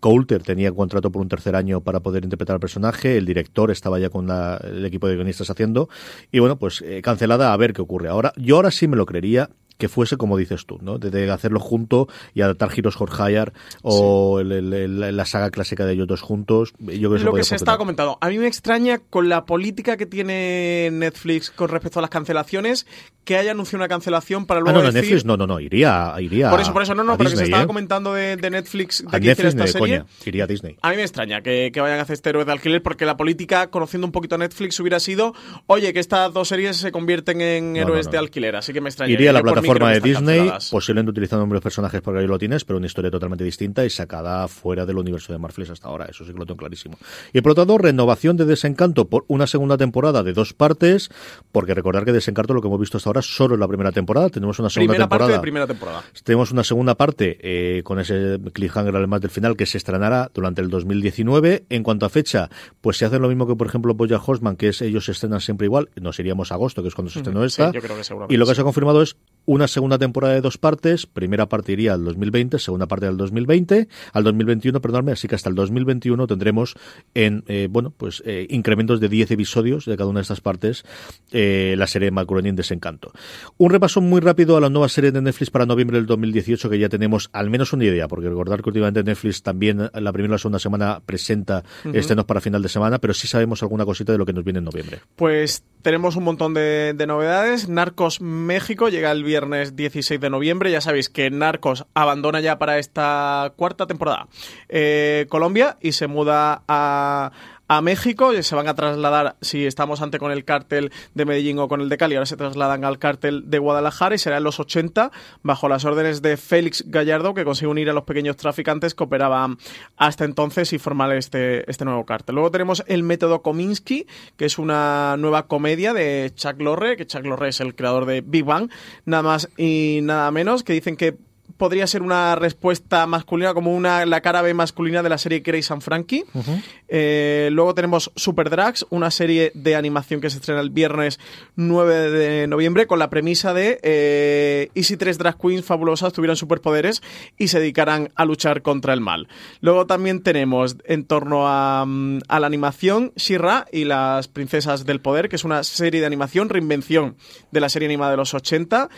[0.00, 3.98] Coulter tenía contrato por un tercer año para poder interpretar al personaje, el director estaba
[3.98, 5.88] ya con la, el equipo de guionistas haciendo,
[6.30, 8.08] y bueno, pues eh, cancelada a ver qué ocurre.
[8.08, 10.98] Ahora, yo ahora sí me lo creería, que fuese como dices tú, ¿no?
[10.98, 14.48] De, hacerlo junto y adaptar giros Horkhayar o sí.
[14.48, 16.74] el, el, la saga clásica de ellos dos juntos.
[16.78, 18.18] Yo creo Lo que se estaba comentando.
[18.20, 22.86] A mí me extraña con la política que tiene Netflix con respecto a las cancelaciones
[23.24, 25.02] que haya anunciado una cancelación para luego ah, no, no, decir...
[25.02, 27.44] Netflix no, no, no, iría, iría Por eso, por eso, no, no, pero Disney, que
[27.44, 27.66] se estaba ¿eh?
[27.66, 29.98] comentando de, de, Netflix de a que Netflix esta de serie.
[29.98, 30.76] coña, iría a Disney.
[30.80, 33.18] A mí me extraña que, que, vayan a hacer este héroe de alquiler porque la
[33.18, 35.34] política, conociendo un poquito a Netflix, hubiera sido,
[35.66, 38.12] oye, que estas dos series se convierten en No, héroes no, no.
[38.12, 39.12] de alquiler, así que me extraña.
[39.12, 40.70] Iría a la plataforma creo de Disney, canceladas.
[40.70, 44.46] posiblemente utilizando nombres personajes porque ahí lo tienes, pero una historia totalmente distinta y sacada
[44.48, 46.98] fuera del universo de Marvel hasta ahora, eso sí que lo tengo clarísimo.
[47.32, 51.10] Y por lo tanto, renovación de Desencanto por una segunda temporada de dos partes,
[51.52, 54.28] porque recordar que Desencanto lo que hemos visto hasta ahora solo es la primera temporada,
[54.30, 55.26] tenemos una segunda Primera temporada.
[55.28, 56.02] parte de primera temporada.
[56.24, 60.60] Tenemos una segunda parte eh, con ese cliffhanger además del final que se estrenará durante
[60.62, 61.64] el 2019.
[61.68, 62.48] En cuanto a fecha,
[62.80, 65.40] pues se hace lo mismo que por ejemplo Boya Horseman, que es ellos se estrenan
[65.40, 65.88] siempre igual.
[66.00, 67.72] Nos iríamos a agosto, que es cuando se estrenó Sí, esta.
[67.72, 68.56] yo creo que y lo que sí.
[68.56, 69.16] se ha confirmado es
[69.48, 71.06] una segunda temporada de dos partes.
[71.06, 75.12] Primera parte iría al 2020, segunda parte al 2020, al 2021, perdóname.
[75.12, 76.74] Así que hasta el 2021 tendremos
[77.14, 80.84] en, eh, bueno, pues eh, incrementos de 10 episodios de cada una de estas partes
[81.32, 83.10] eh, la serie Macronin Desencanto.
[83.56, 86.78] Un repaso muy rápido a la nueva serie de Netflix para noviembre del 2018 que
[86.78, 90.34] ya tenemos al menos una idea, porque recordar que últimamente Netflix también la primera y
[90.34, 91.96] la segunda semana presenta Ujú.
[91.96, 94.58] estrenos para final de semana, pero sí sabemos alguna cosita de lo que nos viene
[94.58, 95.00] en noviembre.
[95.16, 97.70] Pues tenemos un montón de, de novedades.
[97.70, 100.70] Narcos México llega el viernes 16 de noviembre.
[100.70, 104.28] Ya sabéis que Narcos abandona ya para esta cuarta temporada
[104.68, 107.32] eh, Colombia y se muda a,
[107.68, 108.32] a México.
[108.34, 111.80] Y se van a trasladar, si estamos ante con el cártel de Medellín o con
[111.80, 115.12] el de Cali, ahora se trasladan al cártel de Guadalajara y será en los 80
[115.42, 119.58] bajo las órdenes de Félix Gallardo que consigue unir a los pequeños traficantes que operaban
[119.96, 122.34] hasta entonces y formar este, este nuevo cártel.
[122.34, 127.24] Luego tenemos el método Kominsky, que es una nueva comedia de Chuck Lorre, que Chuck
[127.24, 128.70] Lorre es el creador de Big Bang,
[129.04, 131.16] nada más y nada menos, que dicen que
[131.58, 135.72] podría ser una respuesta masculina, como una la cara B masculina de la serie Grace
[135.72, 136.24] and Frankie.
[136.32, 136.62] Uh -huh.
[136.88, 141.18] eh, luego tenemos Super Drags, una serie de animación que se estrena el viernes
[141.56, 146.36] 9 de noviembre, con la premisa de eh, ¿y si tres drag queens fabulosas tuvieran
[146.36, 147.02] superpoderes
[147.36, 149.28] y se dedicaran a luchar contra el mal?
[149.60, 155.28] Luego también tenemos en torno a, a la animación Shira y las princesas del poder,
[155.28, 157.16] que es una serie de animación, reinvención
[157.50, 158.88] de la serie animada de los 80,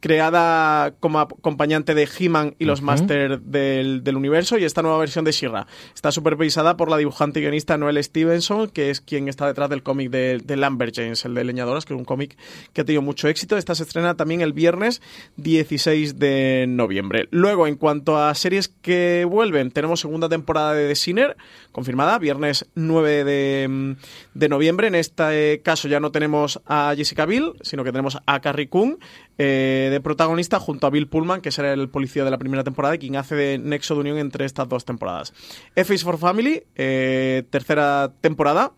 [0.00, 2.86] creada como acompañante de He-Man y los uh -huh.
[2.86, 5.66] Masters del, del, universo y esta nueva versión de Shira.
[5.94, 9.82] Está supervisada por la dibujante y guionista Noel Stevenson, que es quien está detrás del
[9.82, 12.36] cómic de, de Lambert James, el de Leñadoras, que es un cómic
[12.72, 13.56] que ha tenido mucho éxito.
[13.56, 15.02] Esta se estrena también el viernes
[15.36, 17.28] 16 de noviembre.
[17.30, 21.36] Luego, en cuanto a series que vuelven, tenemos segunda temporada de The Sinner,
[21.72, 23.96] confirmada, viernes 9 de,
[24.34, 24.88] de noviembre.
[24.88, 28.98] En este caso ya no tenemos a Jessica Biel, sino que tenemos a Carrie Coon
[29.42, 32.96] eh, de protagonista junto a Bill Pullman, que será el policía de la primera temporada
[32.96, 35.32] y quien hace de nexo de unión entre estas dos temporadas.
[35.74, 38.72] F is for Family, eh, tercera temporada.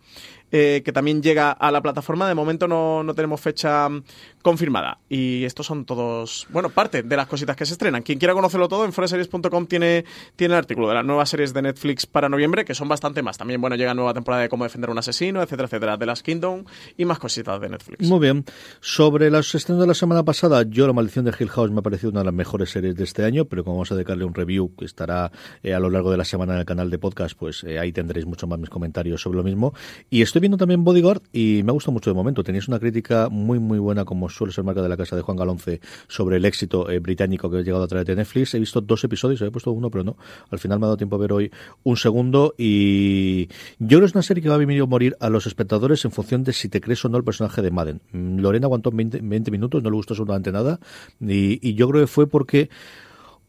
[0.52, 2.28] Eh, que también llega a la plataforma.
[2.28, 4.04] De momento no, no tenemos fecha mm,
[4.42, 4.98] confirmada.
[5.08, 8.02] Y estos son todos, bueno, parte de las cositas que se estrenan.
[8.02, 10.04] Quien quiera conocerlo todo, en foreseries.com tiene,
[10.36, 13.38] tiene el artículo de las nuevas series de Netflix para noviembre, que son bastante más.
[13.38, 16.64] También, bueno, llega nueva temporada de cómo defender un asesino, etcétera, etcétera, de las Kingdom
[16.96, 18.06] y más cositas de Netflix.
[18.06, 18.44] Muy bien.
[18.80, 21.82] Sobre los estrenos de la semana pasada, yo La Maldición de Hill House me ha
[21.82, 24.34] parecido una de las mejores series de este año, pero como vamos a dedicarle un
[24.34, 27.38] review que estará eh, a lo largo de la semana en el canal de podcast,
[27.38, 29.72] pues eh, ahí tendréis mucho más mis comentarios sobre lo mismo.
[30.10, 32.42] Y estoy viendo también Bodyguard y me ha gustado mucho de momento.
[32.42, 35.38] Tenéis una crítica muy, muy buena, como suele ser marca de la casa de Juan
[35.38, 38.52] Galonce, sobre el éxito eh, británico que ha llegado a través de Netflix.
[38.54, 40.16] He visto dos episodios, había puesto uno, pero no.
[40.50, 41.50] Al final me ha dado tiempo a ver hoy
[41.84, 43.46] un segundo y
[43.78, 46.04] yo creo que es una serie que va a venir a morir a los espectadores
[46.04, 48.00] en función de si te crees o no el personaje de Madden.
[48.12, 50.80] Mm, Lorena aguantó 20, 20 minutos, no le gustó absolutamente nada
[51.20, 52.68] y, y yo creo que fue porque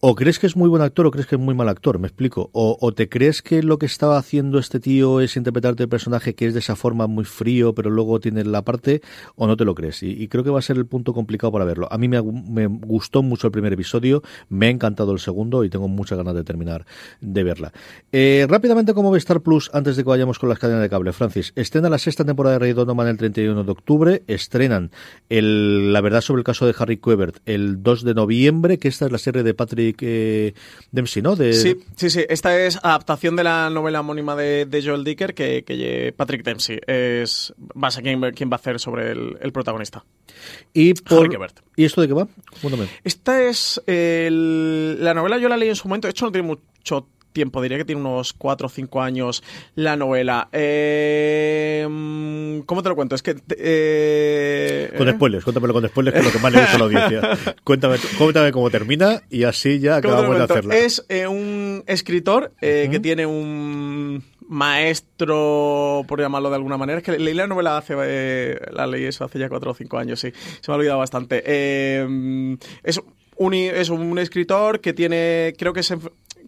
[0.06, 2.08] o crees que es muy buen actor o crees que es muy mal actor, me
[2.08, 2.50] explico.
[2.52, 6.46] O, te crees que lo que estaba haciendo este tío es interpretarte el personaje que
[6.46, 9.02] es de esa forma muy frío, pero luego tiene la parte,
[9.38, 10.04] o no te lo crees.
[10.04, 11.88] Y, creo que va a ser el punto complicado para verlo.
[11.90, 15.88] A mí me, gustó mucho el primer episodio, me ha encantado el segundo y tengo
[15.88, 16.86] muchas ganas de terminar
[17.22, 17.72] de verla.
[18.12, 21.54] Eh, rápidamente, como Star Plus, antes de que vayamos con las cadenas de cable, Francis,
[21.56, 24.92] estrena la sexta temporada de Rey Donovan el 31 de octubre, estrenan
[25.30, 29.06] el, la verdad sobre el caso de Harry Quebert el 2 de noviembre, que esta
[29.06, 30.54] es la serie de Patrick que
[30.92, 31.36] Dempsey, ¿no?
[31.36, 31.54] De...
[31.54, 32.26] Sí, sí, sí.
[32.30, 36.80] Esta es adaptación de la novela homónima de, de Joel Dicker que, que, Patrick Dempsey
[36.88, 40.04] es va a ser quien, quien, va a hacer sobre el, el protagonista.
[40.74, 41.30] Y, por...
[41.76, 42.28] ¿Y esto de qué va?
[43.04, 45.04] Esta es el...
[45.04, 46.08] la novela yo la leí en su momento.
[46.08, 49.44] De hecho no tiene mucho tiempo, diría que tiene unos 4 o 5 años
[49.76, 50.50] la novela.
[50.52, 51.84] Eh,
[52.66, 53.16] ¿Cómo te lo cuento?
[53.16, 53.36] Es que...
[53.58, 56.86] Eh, con spoilers, cuéntamelo con spoilers, que es lo que más le gusta a la
[56.86, 57.38] audiencia.
[57.64, 60.76] cuéntame, cuéntame cómo termina y así ya acabamos de hacerla.
[60.78, 62.92] Es eh, un escritor eh, uh -huh.
[62.92, 67.00] que tiene un maestro, por llamarlo de alguna manera.
[67.00, 69.98] Es que leí la novela hace, eh, la leí eso hace ya 4 o 5
[69.98, 70.32] años, sí.
[70.62, 71.44] Se me ha olvidado bastante.
[71.46, 73.02] Eh, es
[73.36, 75.98] un, es un escritor que tiene, creo que se,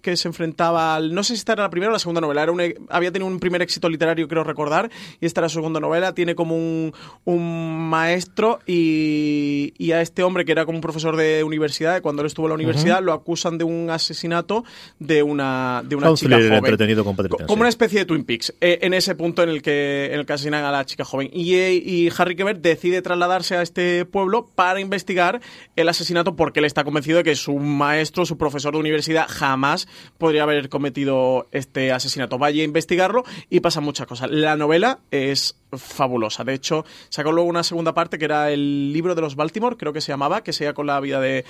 [0.05, 1.15] que se enfrentaba al.
[1.15, 2.43] No sé si esta era la primera o la segunda novela.
[2.43, 5.79] Era un, había tenido un primer éxito literario, creo recordar, y esta era su segunda
[5.79, 6.13] novela.
[6.13, 11.15] Tiene como un, un maestro y, y, a este hombre, que era como un profesor
[11.15, 13.05] de universidad, cuando él estuvo en la universidad, uh -huh.
[13.05, 14.63] lo acusan de un asesinato
[14.99, 16.53] de una, de una chica joven.
[16.53, 17.59] Entretenido con como sí.
[17.59, 20.33] una especie de Twin Peaks, eh, en ese punto en el que, en el que
[20.33, 21.31] asesinan a la chica joven.
[21.33, 25.41] Y, y Harry Quebert decide trasladarse a este pueblo para investigar
[25.75, 29.87] el asesinato porque él está convencido de que su maestro, su profesor de universidad, jamás
[30.17, 32.37] podría haber cometido este asesinato.
[32.37, 34.31] Vaya a investigarlo y pasan muchas cosas.
[34.31, 36.43] La novela es fabulosa.
[36.43, 39.93] De hecho, sacó luego una segunda parte que era el libro de los Baltimore, creo
[39.93, 41.45] que se llamaba, que sea con la vida de,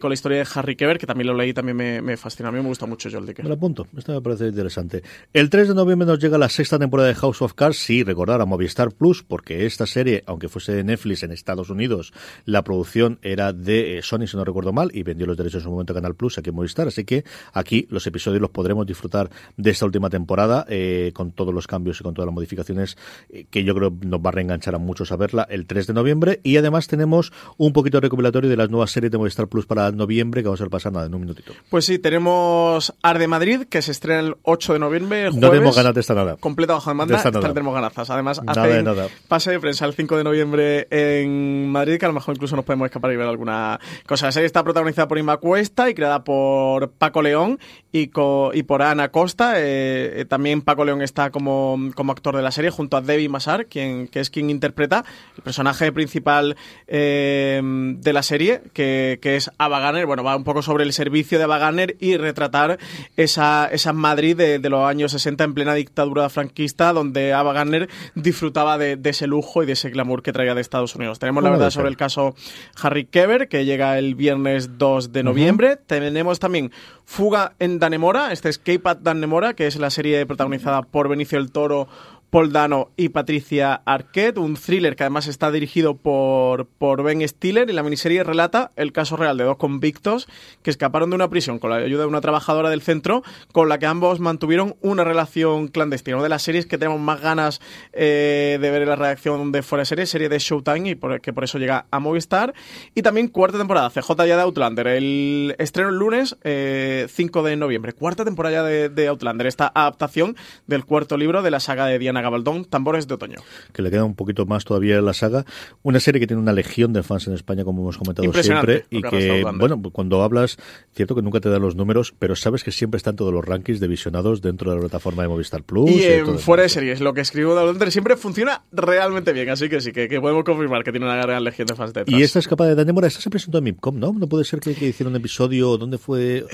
[0.00, 2.48] con la historia de Harry Keber, que también lo leí, también me, me fascina.
[2.48, 3.44] A mí me gusta mucho Joel Dicker.
[3.44, 5.02] Me lo apunto, esto me parece interesante.
[5.32, 8.40] El 3 de noviembre nos llega la sexta temporada de House of Cards, sí, recordar
[8.40, 12.12] a Movistar Plus, porque esta serie, aunque fuese de Netflix en Estados Unidos,
[12.44, 15.64] la producción era de eh, Sony, si no recuerdo mal, y vendió los derechos en
[15.64, 18.86] su momento a Canal Plus aquí en Movistar, así que aquí los episodios los podremos
[18.86, 22.96] disfrutar de esta última temporada, eh, con todos los cambios y con todas las modificaciones
[23.30, 25.94] eh, que yo creo nos va a reenganchar a muchos a verla el 3 de
[25.94, 29.66] noviembre, y además tenemos un poquito de recopilatorio de las nuevas series de Movistar Plus
[29.66, 31.52] para noviembre, que vamos a ver pasar nada en un minutito.
[31.70, 35.18] Pues sí, tenemos Arde Madrid, que se estrena el 8 de noviembre.
[35.30, 36.36] Jueves, no tenemos ganas de esta nada.
[36.36, 37.48] Completa bajo demanda, de esta nada.
[37.48, 38.10] tenemos ganazas.
[38.10, 39.08] Además, nada hacen de nada.
[39.28, 42.64] pase de prensa el 5 de noviembre en Madrid, que a lo mejor incluso nos
[42.64, 44.26] podemos escapar y ver alguna cosa.
[44.26, 47.58] La serie está protagonizada por Inma Cuesta y creada por Paco León
[47.92, 49.54] y, co y por Ana Costa.
[49.56, 53.66] Eh, también Paco León está como, como actor de la serie, junto a Debbie Massar,
[53.66, 55.04] quien, que es quien interpreta
[55.36, 60.06] el personaje principal eh, de la serie, que, que, es Ava Gardner.
[60.06, 62.78] Bueno, va un poco sobre el servicio de Ava Gardner y retratar
[63.16, 67.88] esa, esa Madrid de, de, los años 60 en plena dictadura franquista, donde Ava Gardner
[68.14, 71.18] disfrutaba de, de, ese lujo y de ese glamour que traía de Estados Unidos.
[71.18, 72.34] Tenemos la verdad sobre el caso
[72.82, 75.68] Harry Keber, que llega el viernes 2 de noviembre.
[75.68, 75.80] Uh -huh.
[75.86, 76.70] Tenemos también
[77.10, 81.50] Fuga en Danemora, este Escape at Danemora, que es la serie protagonizada por Benicio el
[81.50, 81.88] Toro,
[82.30, 87.70] Paul Dano y Patricia Arquette, un thriller que además está dirigido por, por Ben Stiller
[87.70, 90.28] y la miniserie relata el caso real de dos convictos
[90.62, 93.78] que escaparon de una prisión con la ayuda de una trabajadora del centro con la
[93.78, 96.18] que ambos mantuvieron una relación clandestina.
[96.18, 97.60] Una de las series que tenemos más ganas
[97.94, 101.32] eh, de ver en la redacción de Fuera Serie, serie de Showtime y por, que
[101.32, 102.52] por eso llega a Movistar.
[102.94, 107.56] Y también cuarta temporada, CJ ya de Outlander, el estreno el lunes eh, 5 de
[107.56, 107.94] noviembre.
[107.94, 110.36] Cuarta temporada de, de Outlander, esta adaptación
[110.66, 113.38] del cuarto libro de la saga de Diana Elena Gabaldón, Tambores de Otoño.
[113.72, 115.44] Que le queda un poquito más todavía en la saga.
[115.82, 119.02] Una serie que tiene una legión de fans en España, como hemos comentado siempre, y
[119.02, 120.56] que, bueno, cuando hablas,
[120.94, 123.80] cierto que nunca te dan los números, pero sabes que siempre están todos los rankings
[123.80, 125.90] de visionados dentro de la plataforma de Movistar Plus.
[125.90, 129.80] Y, en fuera de series, lo que escribo de siempre funciona realmente bien, así que
[129.80, 132.18] sí, que, podemos confirmar que tiene una gran legión de fans detrás.
[132.18, 134.12] Y esta escapada de Danemora, esta se presentó en MIPCOM, ¿no?
[134.12, 136.44] No puede ser que, que hicieron un episodio, ¿dónde fue?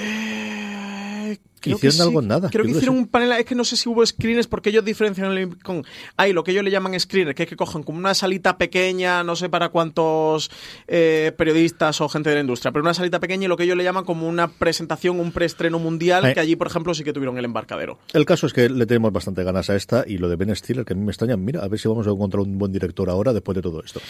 [1.70, 2.50] Hicieron algo nada.
[2.50, 5.50] Creo que hicieron un panel, es que no sé si hubo screeners porque ellos diferencian
[5.62, 5.84] con
[6.16, 9.24] hay lo que ellos le llaman screeners, que es que cogen como una salita pequeña,
[9.24, 10.50] no sé para cuántos
[10.86, 13.76] eh, periodistas o gente de la industria, pero una salita pequeña y lo que ellos
[13.76, 17.38] le llaman como una presentación, un preestreno mundial, que allí, por ejemplo, sí que tuvieron
[17.38, 17.98] el embarcadero.
[18.12, 20.84] El caso es que le tenemos bastante ganas a esta y lo de Ben Stiller,
[20.84, 23.08] que a mí me extraña, mira, a ver si vamos a encontrar un buen director
[23.10, 24.00] ahora después de todo esto.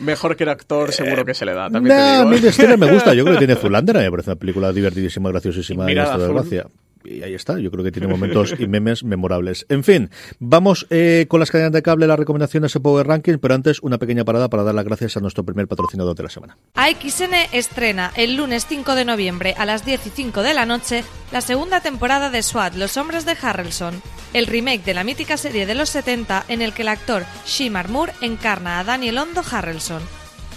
[0.00, 1.70] mejor que el actor seguro que se le da.
[1.70, 4.72] También a Ben Stiller me gusta, yo creo que tiene Zulander, me parece una película
[4.72, 6.66] divertidísima, graciosísima y de gracia
[7.04, 9.66] y ahí está, yo creo que tiene momentos y memes memorables.
[9.68, 13.54] En fin, vamos eh, con las cadenas de cable, las recomendaciones de Power Ranking, pero
[13.54, 16.56] antes una pequeña parada para dar las gracias a nuestro primer patrocinador de la semana.
[16.74, 21.04] AXN estrena el lunes 5 de noviembre a las 10 y 5 de la noche
[21.32, 24.00] la segunda temporada de SWAT, Los Hombres de Harrelson,
[24.32, 27.88] el remake de la mítica serie de los 70 en el que el actor Shimar
[27.88, 30.02] Moore encarna a Daniel Hondo Harrelson.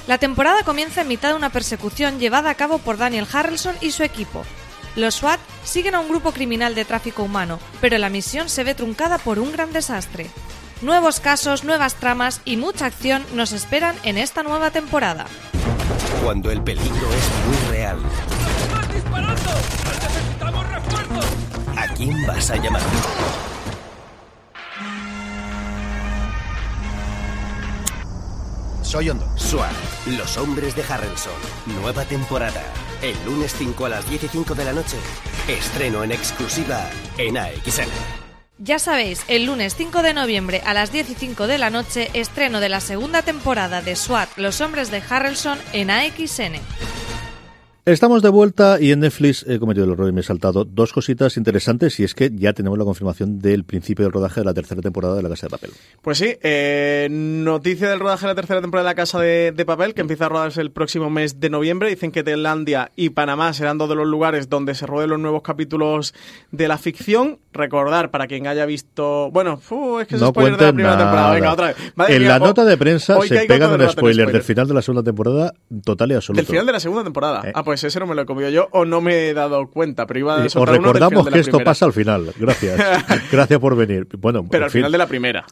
[0.07, 3.91] La temporada comienza en mitad de una persecución llevada a cabo por Daniel Harrelson y
[3.91, 4.45] su equipo,
[4.97, 8.75] los SWAT siguen a un grupo criminal de tráfico humano, pero la misión se ve
[8.75, 10.29] truncada por un gran desastre.
[10.81, 15.27] Nuevos casos, nuevas tramas y mucha acción nos esperan en esta nueva temporada.
[16.23, 17.99] Cuando el peligro es muy real.
[18.93, 19.51] disparando!
[20.03, 21.25] ¡Necesitamos refuerzos!
[21.75, 22.81] ¿A quién vas a llamar?
[28.87, 29.27] Soy Hondo.
[29.35, 29.69] SWAT,
[30.17, 31.33] los hombres de Harrelson.
[31.81, 32.63] Nueva temporada.
[33.01, 34.95] El lunes 5 a las 10 y 5 de la noche.
[35.49, 37.89] Estreno en exclusiva en AXN.
[38.59, 42.09] Ya sabéis, el lunes 5 de noviembre a las 10 y 5 de la noche,
[42.13, 46.55] estreno de la segunda temporada de SWAT, Los Hombres de Harrelson en AXN.
[47.87, 50.91] Estamos de vuelta y en Netflix he cometido el error y me he saltado dos
[50.91, 54.53] cositas interesantes y es que ya tenemos la confirmación del principio del rodaje de la
[54.53, 55.71] tercera temporada de La Casa de Papel.
[56.01, 59.93] Pues sí, eh, noticia del rodaje de la tercera temporada de La Casa de, Papel
[59.93, 61.87] que empieza a rodarse el próximo mes de noviembre.
[61.87, 65.41] Dicen que Tailandia y Panamá serán dos de los lugares donde se rueden los nuevos
[65.41, 66.13] capítulos
[66.51, 67.39] de la ficción.
[67.53, 69.31] Recordar para quien haya visto...
[69.31, 69.61] Bueno,
[70.01, 71.31] es que es no spoiler de la primera temporada.
[71.31, 71.77] Venga, otra vez.
[72.09, 75.53] en la nota de prensa se pegan un spoiler, del final de la segunda temporada
[75.85, 76.41] total y absoluto.
[76.41, 77.43] Del final de la segunda temporada.
[77.45, 77.53] Eh.
[77.55, 80.07] Ah, pues ese no me lo he comido yo o no me he dado cuenta,
[80.07, 82.33] pero iba a Os recordamos que esto pasa al final.
[82.37, 82.79] Gracias.
[83.31, 84.07] Gracias por venir.
[84.17, 85.45] Bueno, pero al final de la primera.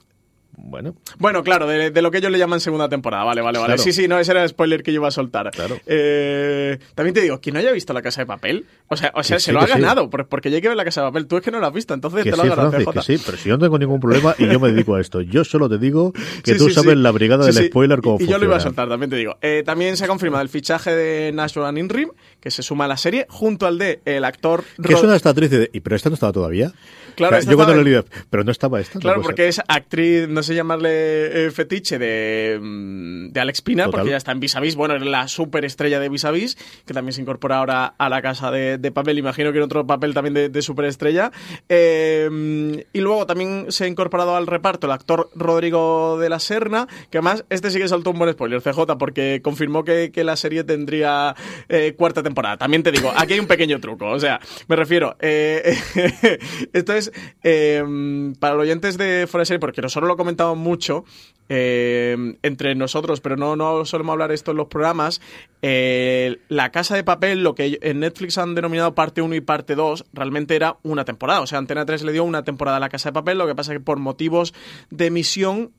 [0.68, 0.96] Bueno.
[1.20, 3.24] Bueno, claro, de, lo que ellos le llaman segunda temporada.
[3.24, 3.78] Vale, vale, vale.
[3.78, 5.52] Sí, sí, no, ese era el spoiler que yo iba a soltar.
[5.52, 5.78] Claro.
[5.86, 9.24] Eh, también te digo, quien no haya visto La Casa de Papel, o sea, o
[9.24, 11.28] sea se lo ha ganado, porque ya hay que ver La Casa de Papel.
[11.28, 13.02] Tú es que no lo has visto, entonces te lo has ganado.
[13.04, 15.22] Sí, pero si yo no tengo ningún problema y yo me dedico a esto.
[15.22, 18.46] Yo solo te digo que tú sabes la brigada del spoiler como Y, yo lo
[18.46, 19.38] iba a soltar, también te digo.
[19.42, 22.98] Eh, también se ha confirmado el fichaje de Nashville Inrim, que se suma a la
[22.98, 24.64] serie, junto al de el actor...
[24.82, 25.70] Que es una esta actriz de...
[25.74, 26.74] ¿Y pero esta no estaba todavía?
[27.16, 28.00] Claro, yo cuando lo leí,
[28.30, 29.00] pero no estaba esta.
[29.00, 34.10] Claro, porque es actriz, no sé llamarle eh, fetiche de, mm, de Alex Pina, porque
[34.10, 34.76] ya está en Vis a Vis.
[34.76, 38.22] Bueno, es la superestrella de Vis a Vis, que también se incorpora ahora a la
[38.22, 39.18] casa de, papel.
[39.18, 41.32] Imagino que en otro papel también de, de superestrella.
[41.70, 46.88] Eh, y luego también se ha incorporado al reparto el actor Rodrigo de la Serna,
[47.10, 50.36] que además este sí que saltó un buen spoiler, CJ, porque confirmó que, que la
[50.36, 51.36] serie tendría
[51.70, 52.58] eh, cuarta temporada.
[52.58, 54.08] También te digo, aquí hay un pequeño truco.
[54.08, 57.05] O sea, me refiero, esto es
[57.44, 61.06] Em, para los oyentes de Fuera porque nosotros lo comentamos mucho
[61.50, 65.22] em, entre nosotros, pero no, no solemos hablar esto en los programas,
[65.62, 69.76] eh, La Casa de Papel, lo que en Netflix han denominado parte 1 y parte
[69.76, 71.42] 2, realmente era una temporada.
[71.42, 73.56] O sea, Antena 3 le dio una temporada a La Casa de Papel, lo que
[73.56, 74.54] pasa es que por motivos
[74.90, 75.72] de emisión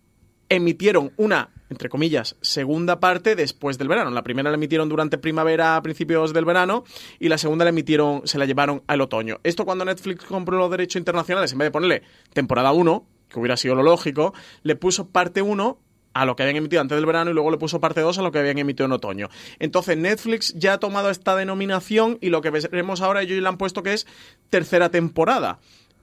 [0.49, 4.11] emitieron una, entre comillas, segunda parte después del verano.
[4.11, 6.85] La primera la emitieron durante primavera, a principios del verano,
[7.19, 9.41] y la segunda la emitieron, se la llevaron al otoño.
[9.43, 12.03] Esto cuando Netflix compró los derechos internacionales, en vez de ponerle
[12.33, 15.79] temporada 1, que hubiera sido lo lógico, le puso parte 1
[16.17, 18.23] a lo que habían emitido antes del verano y luego le puso parte 2 a
[18.23, 19.29] lo que habían emitido en otoño.
[19.59, 23.59] Entonces Netflix ya ha tomado esta denominación y lo que veremos ahora ellos le han
[23.59, 24.07] puesto que es
[24.49, 25.59] tercera temporada.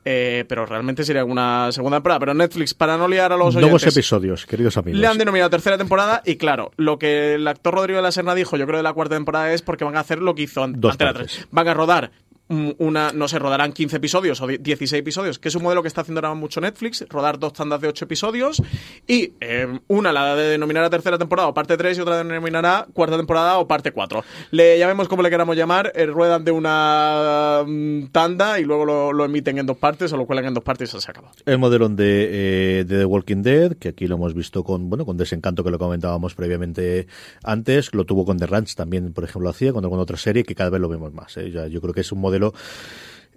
[0.06, 2.20] Eh, pero realmente sería una segunda temporada.
[2.20, 3.62] Pero Netflix, para no liar a los oyentes...
[3.62, 5.00] Nuevos episodios, queridos amigos.
[5.00, 8.36] Le han denominado tercera temporada y claro, lo que el actor Rodrigo de la Serna
[8.36, 10.64] dijo, yo creo de la cuarta temporada es porque van a hacer lo que hizo
[10.64, 11.48] antes.
[11.52, 12.12] Van a rodar
[12.50, 16.02] una, no sé, rodarán 15 episodios o 16 episodios, que es un modelo que está
[16.02, 18.62] haciendo ahora mucho Netflix, rodar dos tandas de 8 episodios
[19.08, 22.88] y eh, una la de denominar a tercera temporada o parte 3 y otra denominará
[22.94, 24.24] cuarta temporada o parte 4.
[24.52, 29.14] Le llamemos como le queramos llamar, eh, ruedan de una mm, tanda y luego lo,
[29.14, 31.32] lo emiten en dos partes o lo cuelan en dos partes y se acaba.
[31.46, 35.06] El modelo de, eh, de The Walking Dead, que aquí lo hemos visto con, bueno,
[35.06, 37.08] con desencanto que lo comentábamos previamente
[37.44, 40.56] antes, lo tuvo con The Ranch también, por ejemplo, hacía con alguna otra serie que
[40.56, 41.38] cada vez lo vemos más.
[41.38, 41.52] ¿eh?
[41.52, 42.54] Yo creo que es un modelo modelo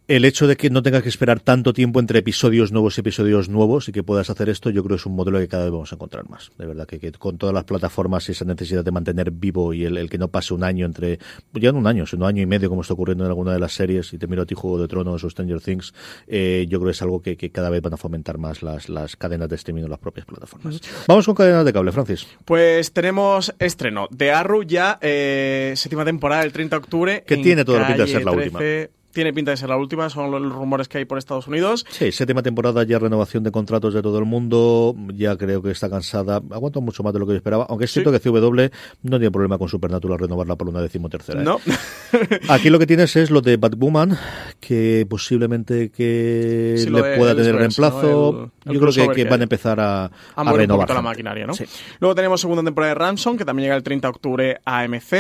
[0.09, 3.49] el hecho de que no tengas que esperar tanto tiempo entre episodios nuevos y episodios
[3.49, 5.73] nuevos y que puedas hacer esto, yo creo que es un modelo que cada vez
[5.73, 6.53] vamos a encontrar más.
[6.59, 9.85] De verdad, que, que con todas las plataformas y esa necesidad de mantener vivo y
[9.85, 11.19] el, el que no pase un año entre,
[11.55, 13.59] ya no un año, sino un año y medio, como está ocurriendo en alguna de
[13.59, 15.93] las series, y te miro a ti Juego de Tronos o Stranger Things,
[16.29, 18.89] eh, yo creo que es algo que, que cada vez van a fomentar más las,
[18.89, 20.81] las cadenas de streaming en las propias plataformas.
[21.09, 22.27] Vamos con cadenas de cable, Francis.
[22.45, 27.25] Pues tenemos estreno de Arrow ya, eh, séptima temporada, el 30 de octubre.
[27.27, 28.45] Que en tiene toda la pinta de ser la 13.
[28.45, 28.97] última.
[29.17, 31.87] Tiene pinta de ser la última, son los rumores que hay por Estados Unidos.
[31.89, 35.89] Sí, séptima temporada, ya renovación de contratos de todo el mundo, ya creo que está
[35.89, 38.69] cansada, aguanta mucho más de lo que yo esperaba, aunque es cierto que CW
[39.05, 41.41] no tiene problema con Supernatural renovarla por una decimotercera.
[41.41, 41.45] ¿eh?
[41.45, 41.59] ¿No?
[42.51, 44.19] Aquí lo que tienes es lo de Batwoman,
[44.61, 48.33] que posiblemente que Sí, le pueda tener reemplazo.
[48.33, 48.53] ¿no?
[48.67, 50.91] El- el yo creo que, van a empezar a, renovar.
[50.91, 51.55] la maquinaria, ¿no?
[51.55, 51.65] Sí.
[52.01, 55.13] Luego tenemos segunda temporada de Ransom, que también llega el 30 de octubre a AMC.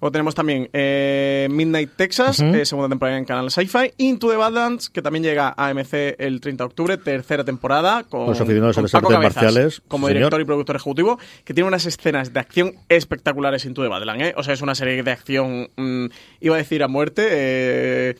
[0.00, 3.94] Luego tenemos también eh, Midnight Texas, eh, segunda temporada en Canal Sci-Fi.
[3.98, 8.26] Into the Badlands, que también llega a AMC el 30 de octubre, tercera temporada, con,
[8.26, 12.40] Los con Paco Cabezas marciales, como director y productor ejecutivo, que tiene unas escenas de
[12.40, 14.34] acción espectaculares Into the Badlands, ¿eh?
[14.36, 16.06] O sea, es una serie de acción, mm,
[16.40, 18.16] iba a decir a muerte, eh,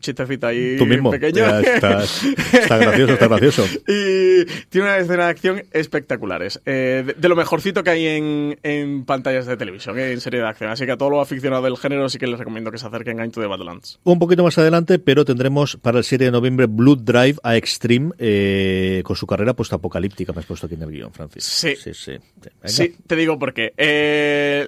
[0.00, 1.10] chistecito ahí Tú mismo.
[1.10, 1.36] pequeño.
[1.38, 3.64] Ya está gracioso, está gracioso.
[3.88, 6.60] Y tiene una escena de acción espectaculares.
[6.66, 10.40] Eh, de, de lo mejorcito que hay en, en pantallas de televisión, eh, en serie
[10.40, 10.70] de acción.
[10.70, 13.20] Así que a todos los aficionados del género sí que les recomiendo que se acerquen
[13.20, 13.98] a Into the Badlands.
[14.04, 18.10] Un poquito más adelante, pero tendremos para el 7 de noviembre Blood Drive a Extreme
[18.18, 20.32] eh, con su carrera post-apocalíptica.
[20.32, 21.44] Me has puesto aquí en el guion, Francis.
[21.44, 21.74] Sí.
[21.76, 22.12] Sí, sí.
[22.12, 22.50] Venga.
[22.68, 23.72] Sí, te digo por qué.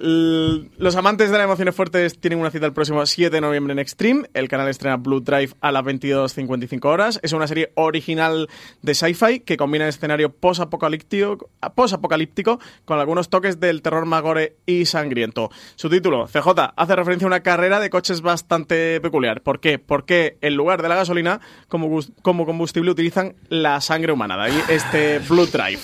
[0.01, 3.73] L- los amantes de las emociones fuertes tienen una cita el próximo 7 de noviembre
[3.73, 4.23] en Extreme.
[4.33, 7.19] El canal estrena Blue Drive a las 22.55 horas.
[7.23, 8.47] Es una serie original
[8.83, 11.49] de sci-fi que combina escenario post-apocalíptico
[12.85, 15.49] con algunos toques del terror magore y sangriento.
[15.75, 19.41] Su título, CJ, hace referencia a una carrera de coches bastante peculiar.
[19.41, 19.79] ¿Por qué?
[19.79, 24.37] Porque en lugar de la gasolina, como, como combustible utilizan la sangre humana.
[24.37, 25.79] De ahí este Blue Drive.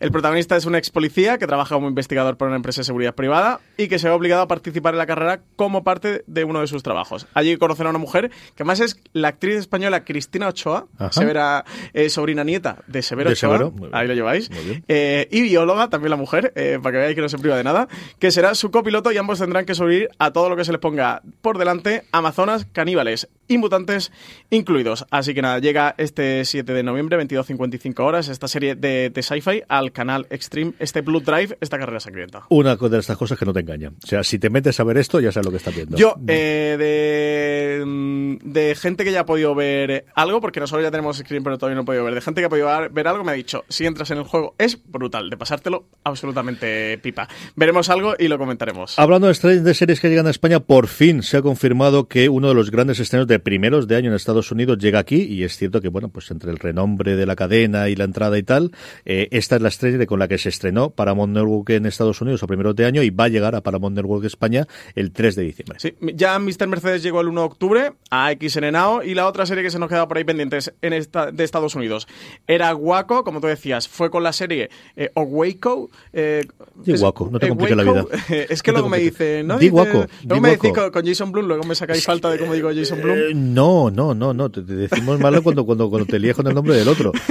[0.00, 3.14] El protagonista es un ex policía que trabaja como investigador para una empresa de seguridad
[3.14, 6.60] privada y que se ve obligado a participar en la carrera como parte de uno
[6.60, 7.26] de sus trabajos.
[7.34, 11.12] Allí conocerá a una mujer que además es la actriz española Cristina Ochoa, Ajá.
[11.12, 13.58] Severa, eh, sobrina nieta de Severo De Ochoa.
[13.58, 13.90] Severo.
[13.92, 14.50] Ahí lo lleváis.
[14.88, 17.64] Eh, y bióloga, también la mujer, eh, para que veáis que no se priva de
[17.64, 17.86] nada,
[18.18, 20.80] que será su copiloto y ambos tendrán que sobrevivir a todo lo que se les
[20.80, 24.12] ponga por delante, amazonas, caníbales y mutantes
[24.48, 25.04] incluidos.
[25.10, 29.62] Así que nada, llega este 7 de noviembre, 22.55 horas, esta serie de, de sci-fi
[29.68, 32.44] al canal Extreme, este Blue Drive, esta carrera sangrienta.
[32.48, 33.96] Una de estas cosas que no te engañan.
[34.02, 35.96] O sea, si te metes a ver esto, ya sabes lo que estás viendo.
[35.96, 40.90] Yo, eh, de, mm, de gente que ya ha podido ver algo, porque nosotros ya
[40.92, 43.24] tenemos screen, pero todavía no he podido ver, de gente que ha podido ver- algo,
[43.24, 47.28] me ha dicho, si entras en el juego, es brutal, de pasártelo absolutamente pipa.
[47.56, 48.96] Veremos algo y lo comentaremos.
[48.98, 52.48] Hablando de de series que llegan a España, por fin se ha confirmado que uno
[52.48, 55.56] de los grandes estrenos de primeros de año en Estados Unidos llega aquí y es
[55.56, 58.72] cierto que, bueno, pues entre el renombre de la cadena y la entrada y tal,
[59.04, 62.42] eh, esta es la estrella con la que se estrenó Paramount Network en Estados Unidos
[62.42, 65.42] a primeros de año y va a llegar a Paramount Network España el 3 de
[65.42, 65.78] diciembre.
[65.80, 66.66] Sí, ya Mr.
[66.68, 69.78] Mercedes llegó el 1 de octubre a XN Now y la otra serie que se
[69.78, 72.06] nos quedaba por ahí pendientes en esta, de Estados Unidos
[72.46, 75.90] era Waco, como tú decías, fue con la serie eh, o Waco.
[76.12, 78.04] Eh, Di Waco, no te eh, compliques la vida.
[78.48, 79.58] es que No luego me dice, ¿no?
[79.58, 82.54] Di Waco, Luego me decís con, con Jason Blum, luego me sacáis falta de cómo
[82.54, 83.16] digo Jason Blum.
[83.30, 86.46] Eh, no, no, no, no, te, te decimos malo cuando, cuando, cuando te lías con
[86.46, 87.12] el nombre del otro.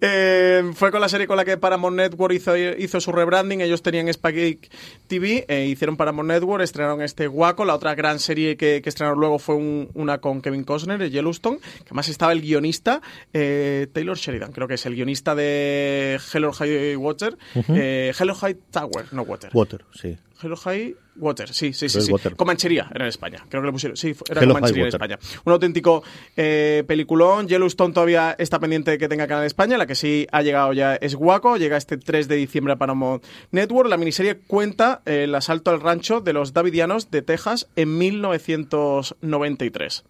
[0.00, 3.60] Eh, fue con la serie con la que Paramount Network hizo, hizo su rebranding.
[3.60, 4.68] Ellos tenían Spike
[5.06, 7.64] TV, eh, hicieron Paramount Network, estrenaron este Waco.
[7.64, 11.10] La otra gran serie que, que estrenaron luego fue un- una con Kevin Costner, de
[11.10, 13.00] Yellowstone, que además estaba el guionista,
[13.32, 17.36] eh, Taylor Sheridan, creo que es el guionista de Hello High Water,
[17.68, 19.50] eh, Hello High Tower, no Water.
[19.52, 20.16] Water, sí.
[20.42, 22.00] Hello High Water, sí, sí, sí.
[22.00, 22.12] sí.
[22.36, 23.44] Comanchería era en España.
[23.48, 23.96] Creo que le pusieron.
[23.96, 24.88] Sí, era Hello Comanchería en.
[24.88, 25.18] España.
[25.44, 26.02] Un auténtico
[26.36, 27.48] eh, peliculón.
[27.48, 29.78] Yellowstone todavía está pendiente de que tenga canal en España.
[29.78, 31.56] La que sí ha llegado ya es Guaco.
[31.56, 33.88] Llega este 3 de diciembre a Paramount Network.
[33.88, 40.04] La miniserie cuenta eh, el asalto al rancho de los Davidianos de Texas en 1993.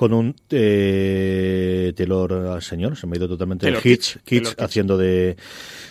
[0.00, 4.60] Con un eh, Taylor señor, se me ha ido totalmente Taylor Hitch, Taylor Kitsch.
[4.62, 5.36] haciendo de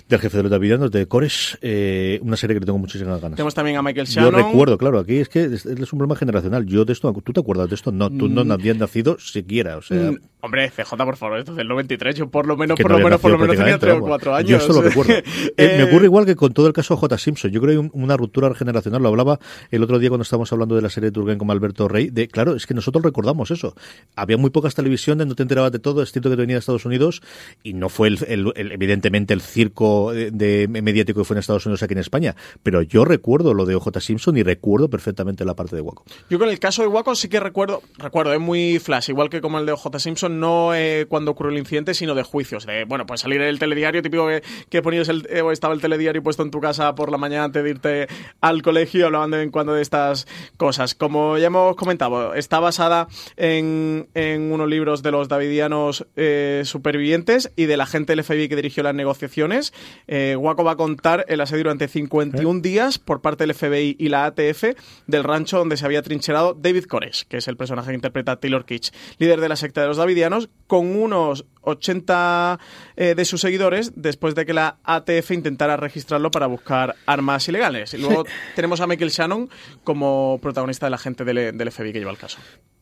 [0.07, 3.36] del jefe de los Davidianos, de Cores, eh, una serie que le tengo muchísimas ganas.
[3.36, 4.34] Tenemos también a Michael Yo Shannon.
[4.43, 6.66] recuerdo, claro, aquí es que es, es un problema generacional.
[6.66, 7.91] Yo de esto, ¿tú te acuerdas de esto?
[7.91, 10.10] No, tú no habías nacido siquiera, o sea...
[10.12, 12.16] Mm, Hombre, CJ, por favor, esto es del 93.
[12.16, 13.91] Yo por lo menos, que por no lo menos, por lo menos tenía prácticamente, 3
[13.91, 14.10] o vamos.
[14.10, 14.49] 4 años.
[14.49, 15.14] Yo esto lo recuerdo.
[15.57, 17.18] Eh, me Eh, ocurre igual que con todo el caso de J.
[17.18, 17.51] Simpson.
[17.51, 19.03] Yo creo que hay un- una ruptura generacional.
[19.03, 19.38] Lo hablaba
[19.70, 22.10] el otro día cuando estábamos hablando de la serie de Turgen con Alberto Rey.
[22.10, 23.76] De, claro, es que nosotros recordamos eso.
[24.16, 26.02] Había muy pocas televisiones, no te enterabas de todo.
[26.04, 27.22] Es cierto que venía de Estados Unidos
[27.64, 31.66] y no fue el, el- el- evidentemente el circo de, mediático que fue en Estados
[31.66, 32.36] Unidos aquí en España.
[32.64, 36.04] Pero yo recuerdo lo de OJ Simpson y recuerdo perfectamente la parte de Waco.
[36.30, 39.41] Yo con el caso de Waco sí que recuerdo, recuerdo, es muy flash, igual que
[39.41, 40.00] como el de J.
[40.00, 42.66] Simpson, no eh, cuando ocurrió el incidente, sino de juicios.
[42.66, 46.22] De, bueno, pues salir el telediario, típico que, que ponías el, eh, estaba el telediario
[46.24, 48.08] puesto en tu casa por la mañana antes de irte
[48.41, 50.28] al colegio, hablaban de en cuando de estas
[50.58, 50.93] cosas.
[50.95, 57.51] Como ya hemos comentado, está basada en, en unos libros de los davidianos eh, supervivientes
[57.55, 59.73] y del agente del FBI que dirigió las negociaciones.
[60.07, 64.09] Eh, Waco va a contar el asedio durante 51 días por parte del FBI y
[64.09, 64.75] la ATF
[65.07, 68.39] del rancho donde se había trincherado David Koresh, que es el personaje que interpreta a
[68.39, 72.59] Taylor Kitsch, líder de la secta de los Davidianos, con unos 80
[72.95, 77.93] eh, de sus seguidores después de que la ATF intentara registrarlo para buscar armas ilegales.
[77.93, 78.25] Y luego
[78.55, 79.49] tenemos a Michael Shannon
[79.83, 82.39] como protagonista del agente del, del FBI que lleva el caso.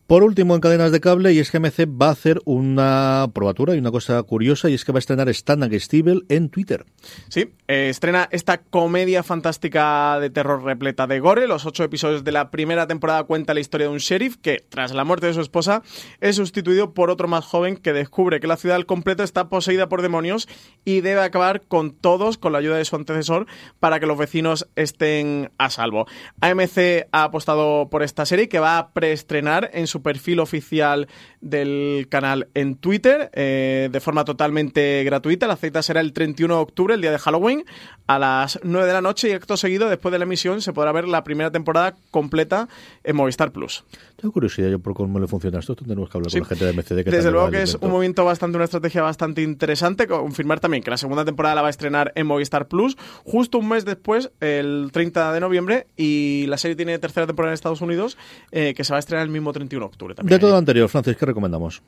[0.08, 3.74] Por último, en cadenas de cable, y es que MC va a hacer una probatura
[3.74, 6.86] y una cosa curiosa, y es que va a estrenar Stan Against Evil en Twitter.
[7.28, 11.46] Sí, eh, estrena esta comedia fantástica de terror repleta de gore.
[11.46, 14.94] Los ocho episodios de la primera temporada cuenta la historia de un sheriff que, tras
[14.94, 15.82] la muerte de su esposa,
[16.22, 19.90] es sustituido por otro más joven que descubre que la ciudad al completo está poseída
[19.90, 20.48] por demonios
[20.86, 23.46] y debe acabar con todos con la ayuda de su antecesor
[23.78, 26.06] para que los vecinos estén a salvo.
[26.40, 31.08] AMC ha apostado por esta serie que va a preestrenar en su perfil oficial
[31.40, 35.46] del canal en Twitter eh, de forma totalmente gratuita.
[35.46, 37.64] La cita será el 31 de octubre, el día de Halloween,
[38.06, 40.92] a las 9 de la noche y acto seguido, después de la emisión, se podrá
[40.92, 42.68] ver la primera temporada completa
[43.04, 43.84] en Movistar Plus.
[44.16, 45.76] Tengo curiosidad yo por cómo le funciona esto.
[45.76, 46.38] Tenemos que hablar Sí.
[46.40, 47.04] con la gente de MCD.
[47.04, 50.06] que Desde luego que es un movimiento bastante, una estrategia bastante interesante.
[50.08, 53.68] Confirmar también que la segunda temporada la va a estrenar en Movistar Plus justo un
[53.68, 58.16] mes después, el 30 de noviembre, y la serie tiene tercera temporada en Estados Unidos,
[58.50, 60.36] eh, que se va a estrenar el mismo 31 de octubre también.
[60.36, 61.82] De todo lo anterior, Francis, ¿qué recomendamos?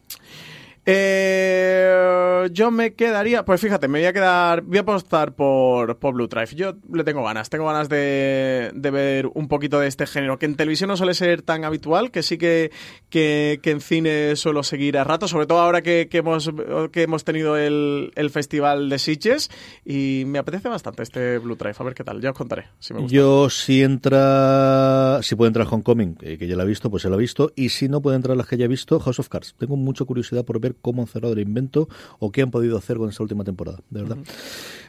[0.87, 6.15] Eh, yo me quedaría, pues fíjate, me voy a quedar, voy a apostar por, por
[6.15, 6.55] Blue Drive.
[6.55, 10.47] Yo le tengo ganas, tengo ganas de, de ver un poquito de este género, que
[10.47, 12.71] en televisión no suele ser tan habitual, que sí que,
[13.11, 16.51] que, en cine suelo seguir a rato, sobre todo ahora que, que hemos,
[16.93, 19.51] que hemos tenido el, el festival de Sitges,
[19.85, 22.95] y me apetece bastante este Blue Drive, a ver qué tal, ya os contaré si
[22.95, 23.15] me gusta.
[23.15, 27.11] Yo, si entra, si puede entrar Homecoming, eh, que ya la he visto, pues se
[27.11, 29.29] la ha visto, y si no puede entrar las que ya he visto, House of
[29.29, 29.55] Cards.
[29.59, 32.97] Tengo mucha curiosidad por ver cómo han cerrado el invento o qué han podido hacer
[32.97, 34.19] con esta última temporada, de verdad.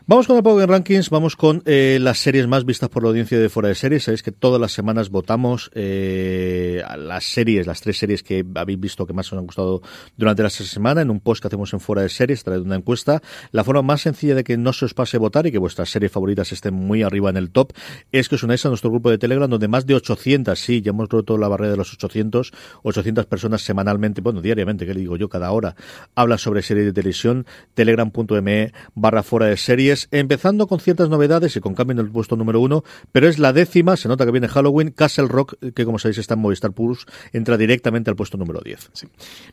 [0.08, 3.40] Vamos con el Power Rankings, vamos con eh, las series más vistas por la audiencia
[3.40, 4.06] de Fuera de Series.
[4.06, 9.06] Sabéis que todas las semanas votamos eh, las series, las tres series que habéis visto
[9.06, 9.84] que más os han gustado
[10.18, 13.22] durante la semana, en un post que hacemos en Fuera de Series, trae una encuesta.
[13.52, 16.12] La forma más sencilla de que no se os pase votar y que vuestras series
[16.12, 17.72] favoritas estén muy arriba en el top
[18.12, 20.90] es que os unáis a nuestro grupo de Telegram, donde más de 800, sí, ya
[20.90, 25.16] hemos roto la barrera de los 800, 800 personas semanalmente, bueno, diariamente, que le digo
[25.16, 25.76] yo, cada hora,
[26.16, 27.46] hablan sobre series de televisión,
[27.76, 32.36] telegram.me barra fuera de series, empezando con ciertas novedades y con cambio en el puesto
[32.36, 36.00] número uno, pero es la décima, se nota que viene Halloween, Castle Rock, que como
[36.00, 38.92] sabéis está en Movistar Plus, entra directamente al puesto número 10.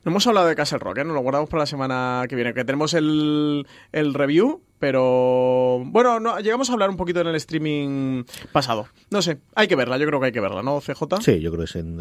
[0.04, 1.04] No hemos hablado de Castle Rock, ¿eh?
[1.04, 6.20] nos lo guardamos para la semana que viene, que tenemos el, el review, pero bueno,
[6.20, 8.86] no, llegamos a hablar un poquito en el streaming pasado.
[9.10, 11.20] No sé, hay que verla, yo creo que hay que verla, ¿no, CJ?
[11.22, 12.00] Sí, yo creo que es en-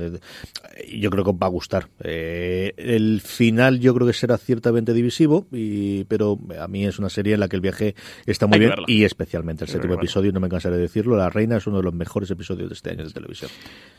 [0.78, 1.88] eh, yo creo que va a gustar.
[2.04, 7.10] Eh, el final yo creo que será ciertamente divisivo, y, pero a mí es una
[7.10, 10.32] serie en la que el viaje está muy Hay bien y especialmente el séptimo episodio,
[10.32, 12.92] no me cansaré de decirlo, La Reina es uno de los mejores episodios de este
[12.92, 13.50] año de televisión.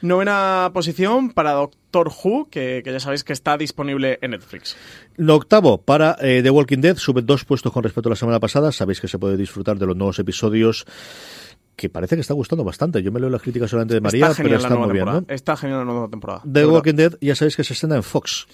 [0.03, 4.77] Novena posición para Doctor Who, que, que ya sabéis que está disponible en Netflix.
[5.17, 8.41] Lo octavo para eh, The Walking Dead, sube dos puestos con respecto a la semana
[8.41, 8.73] pasada.
[8.73, 10.87] Sabéis que se puede disfrutar de los nuevos episodios
[11.79, 13.03] que parece que está gustando bastante.
[13.03, 15.27] Yo me leo las críticas solamente de María, está pero está muy bien.
[15.29, 16.43] Está genial la nueva temporada.
[16.53, 16.67] The.
[16.67, 18.49] Walking Dead ya sabéis que se estrena en Fox.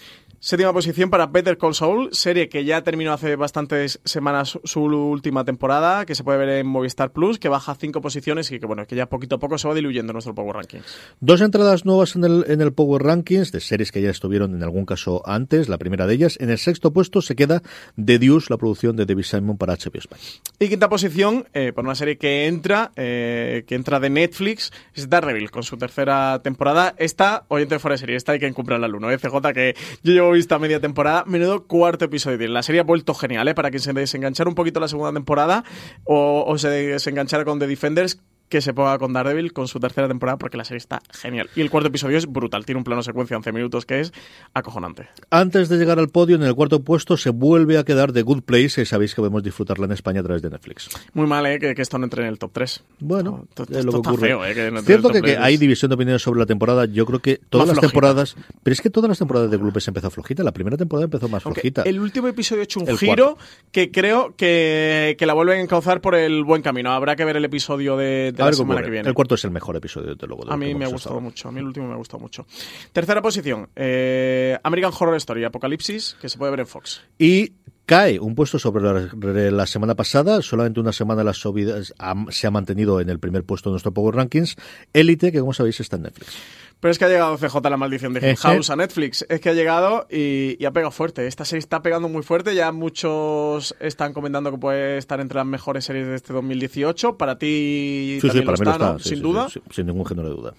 [0.44, 5.42] Séptima posición para Better Call Saul, serie que ya terminó hace bastantes semanas su- última
[5.42, 8.86] temporada, que se puede ver en Movistar Plus, que baja cinco posiciones y que bueno,
[8.86, 10.84] que ya poquito a poco se va diluyendo nuestro Power Rankings.
[11.18, 14.62] Dos entradas nuevas en el, en el Power Rankings de series que ya estuvieron en
[14.62, 15.70] algún caso antes.
[15.70, 17.62] La primera de ellas, en el sexto puesto, se queda
[17.96, 20.20] The Deuce, la producción de David Simon para HBO España.
[20.58, 25.08] Y quinta posición, eh, por una serie que entra, eh, que entra de Netflix, es
[25.08, 26.94] Daredevil, con su tercera temporada.
[26.98, 29.16] Esta, oyente de fuera de serie, esta hay que comprarla al uno, ¿eh?
[29.16, 31.24] CJ, que yo llevo vista media temporada.
[31.26, 32.48] Menudo cuarto episodio.
[32.48, 33.54] La serie ha vuelto genial, ¿eh?
[33.54, 35.64] Para que se desenganchara un poquito la segunda temporada
[36.04, 40.06] o, o se desenganchara con The Defenders que se ponga con Daredevil con su tercera
[40.08, 41.48] temporada porque la serie está genial.
[41.56, 44.12] Y el cuarto episodio es brutal, tiene un plano secuencia de 11 minutos que es
[44.52, 45.08] acojonante.
[45.30, 48.42] Antes de llegar al podio, en el cuarto puesto se vuelve a quedar The Good
[48.42, 50.88] Place, sabéis que podemos disfrutarla en España a través de Netflix.
[51.14, 51.58] Muy mal, ¿eh?
[51.58, 52.84] Que, que esto no entre en el top 3.
[53.00, 54.28] Bueno, es lo que ocurre.
[54.28, 54.54] feo, ¿eh?
[54.54, 55.38] Que no entre en Cierto que, top que 3.
[55.44, 56.84] hay división de opiniones sobre la temporada.
[56.86, 57.92] Yo creo que todas Más las flojita.
[57.92, 60.42] temporadas, pero es que todas las temporadas de Gloop se empezó flojita.
[60.44, 61.82] La primera temporada empezó más Aunque flojita.
[61.82, 63.36] el último episodio ha hecho un El giro
[63.72, 66.92] que creo que, que la vuelven a encauzar por el buen camino.
[66.92, 69.08] Habrá que ver el episodio de, de A la ver semana que viene.
[69.08, 70.44] El cuarto es el mejor episodio, desde luego.
[70.44, 71.48] de A mí me ha gustado mucho.
[71.48, 72.46] A mí el último me ha gustado mucho.
[72.92, 73.68] Tercera posición.
[73.76, 77.02] eh, American Horror Story Apocalipsis, que se puede ver en Fox.
[77.18, 77.52] Y
[77.86, 80.40] cae un puesto sobre la, la semana pasada.
[80.42, 83.92] Solamente una semana las subidas ha- se ha mantenido en el primer puesto de nuestro
[83.92, 84.56] Power Rankings.
[84.92, 86.32] Élite, que como sabéis está en Netflix.
[86.80, 88.36] Pero es que ha llegado CJ la maldición de Ejé.
[88.36, 89.24] House a Netflix.
[89.28, 91.26] Es que ha llegado y, y ha pegado fuerte.
[91.26, 92.54] Esta serie está pegando muy fuerte.
[92.54, 97.16] Ya muchos están comentando que puede estar entre las mejores series de este 2018.
[97.16, 98.90] Para ti Sí, sí, también para mí lo lo está, ¿no?
[98.96, 99.02] está.
[99.02, 99.48] sí, Sin sí, duda.
[99.48, 100.54] sí, sí, sin ningún género de duda.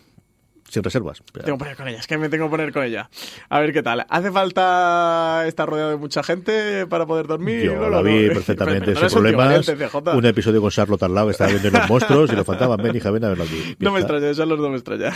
[0.76, 1.24] Sin reservas.
[1.32, 3.10] Tengo que poner con ella, es que me tengo que poner con ella.
[3.48, 4.06] A ver qué tal.
[4.10, 7.64] ¿Hace falta estar rodeado de mucha gente para poder dormir?
[7.64, 8.34] Yo No, la no, vi no.
[8.34, 9.70] perfectamente Pero sin es problemas.
[10.14, 13.10] Un episodio con Charlotte al lado, estaba viendo los monstruos y le faltaban, ven hija,
[13.10, 13.78] ven a verlo aquí.
[13.80, 15.14] No me extraña, eso no me extraña.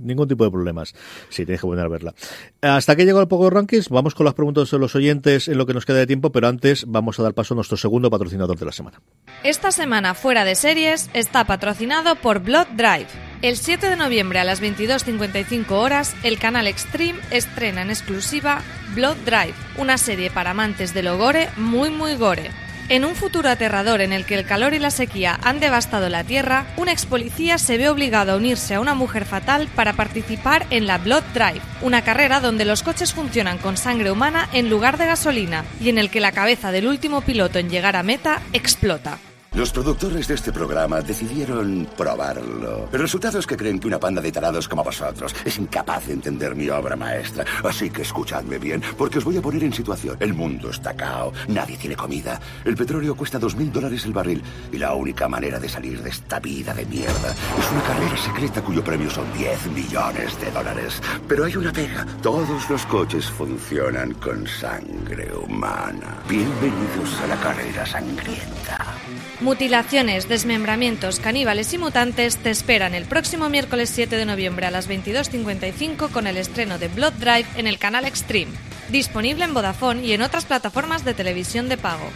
[0.00, 0.94] Ningún tipo de problemas.
[1.28, 2.14] Sí, tienes que volver a verla.
[2.62, 5.66] Hasta que llegó el Power Rankings, vamos con las preguntas de los oyentes en lo
[5.66, 8.58] que nos queda de tiempo, pero antes vamos a dar paso a nuestro segundo patrocinador
[8.58, 9.02] de la semana.
[9.44, 13.08] Esta semana fuera de series está patrocinado por Blood Drive.
[13.42, 18.62] El 7 de noviembre a las 22.55 horas, el canal Extreme estrena en exclusiva
[18.94, 22.50] Blood Drive, una serie para amantes del gore muy muy gore.
[22.88, 26.24] En un futuro aterrador en el que el calor y la sequía han devastado la
[26.24, 30.66] Tierra, un ex policía se ve obligado a unirse a una mujer fatal para participar
[30.70, 34.96] en la Blood Drive, una carrera donde los coches funcionan con sangre humana en lugar
[34.96, 38.40] de gasolina y en el que la cabeza del último piloto en llegar a meta
[38.54, 39.18] explota.
[39.56, 42.90] Los productores de este programa decidieron probarlo.
[42.92, 46.12] El resultado es que creen que una panda de tarados como vosotros es incapaz de
[46.12, 47.42] entender mi obra maestra.
[47.64, 50.18] Así que escuchadme bien, porque os voy a poner en situación.
[50.20, 54.42] El mundo está cao, nadie tiene comida, el petróleo cuesta dos mil dólares el barril
[54.70, 58.60] y la única manera de salir de esta vida de mierda es una carrera secreta
[58.60, 61.00] cuyo premio son 10 millones de dólares.
[61.26, 62.04] Pero hay una pega.
[62.22, 66.18] Todos los coches funcionan con sangre humana.
[66.28, 68.96] Bienvenidos a la carrera sangrienta.
[69.46, 74.90] Mutilaciones, desmembramientos, caníbales y mutantes te esperan el próximo miércoles 7 de noviembre a las
[74.90, 78.50] 22.55 con el estreno de Blood Drive en el canal Extreme,
[78.88, 82.10] disponible en Vodafone y en otras plataformas de televisión de pago.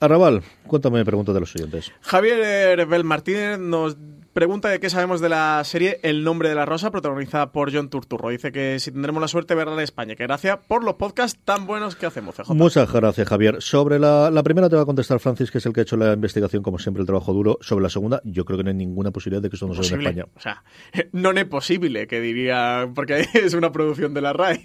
[0.00, 1.92] Arrabal, cuéntame preguntas de los oyentes.
[2.00, 3.96] Javier Bel Martínez nos
[4.32, 7.90] pregunta de qué sabemos de la serie El nombre de la rosa, protagonizada por John
[7.90, 8.28] Turturro.
[8.30, 11.38] Dice que si tendremos la suerte de verla en España, que gracias por los podcasts
[11.44, 12.54] tan buenos que hacemos, CJ.
[12.54, 13.56] Muchas gracias, Javier.
[13.60, 15.96] Sobre la, la primera te va a contestar Francis, que es el que ha hecho
[15.96, 17.58] la investigación, como siempre, el trabajo duro.
[17.60, 19.96] Sobre la segunda, yo creo que no hay ninguna posibilidad de que esto no se
[19.96, 20.18] vea en.
[20.18, 20.26] España.
[20.36, 20.62] O sea,
[21.12, 24.60] no es posible, que diría, porque es una producción de la RAI.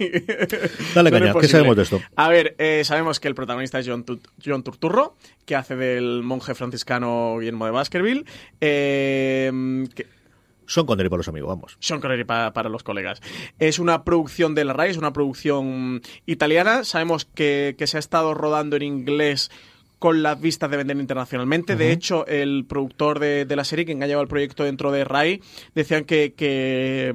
[0.93, 2.01] Dale No caña, ¿qué sabemos de esto?
[2.15, 6.21] A ver, eh, sabemos que el protagonista es John, Tu- John Turturro, que hace del
[6.23, 8.25] monje franciscano Guillermo de Baskerville.
[8.61, 9.51] Eh,
[9.95, 10.07] que,
[10.67, 11.77] Son Connery para los amigos, vamos.
[11.79, 13.21] Sean Connery pa- para los colegas.
[13.59, 16.83] Es una producción de la RAI, es una producción italiana.
[16.83, 19.51] Sabemos que, que se ha estado rodando en inglés
[19.99, 21.75] con las vistas de vender internacionalmente.
[21.75, 25.41] De hecho, el productor de, de la serie, que engañaba el proyecto dentro de RAI,
[25.73, 27.13] decían que, que,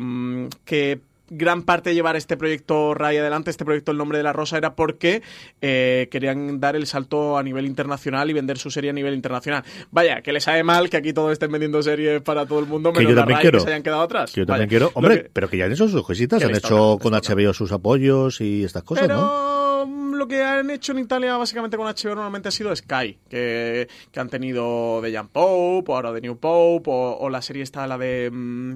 [0.65, 1.01] que
[1.31, 4.57] gran parte de llevar este proyecto RAI adelante, este proyecto El Nombre de la Rosa,
[4.59, 5.23] era porque
[5.61, 9.63] eh, querían dar el salto a nivel internacional y vender su serie a nivel internacional.
[9.91, 12.93] Vaya, que les sabe mal que aquí todos estén vendiendo series para todo el mundo,
[12.93, 13.59] Que menos yo la también RAI, quiero.
[13.59, 14.33] que se hayan quedado atrás.
[14.33, 14.91] Que yo también Vaya, quiero.
[14.95, 17.15] Hombre, que- pero que ya han hecho sus cositas, Que han hecho con.
[17.15, 19.87] HBO sus apoyos y estas cosas, Pero ¿no?
[19.87, 23.89] mm, lo que han hecho en Italia básicamente con HBO normalmente ha sido Sky, que,
[24.11, 27.63] que han tenido de Jan Pope, o ahora de New Pope, o, o la serie
[27.63, 28.31] está la de...
[28.33, 28.75] mm,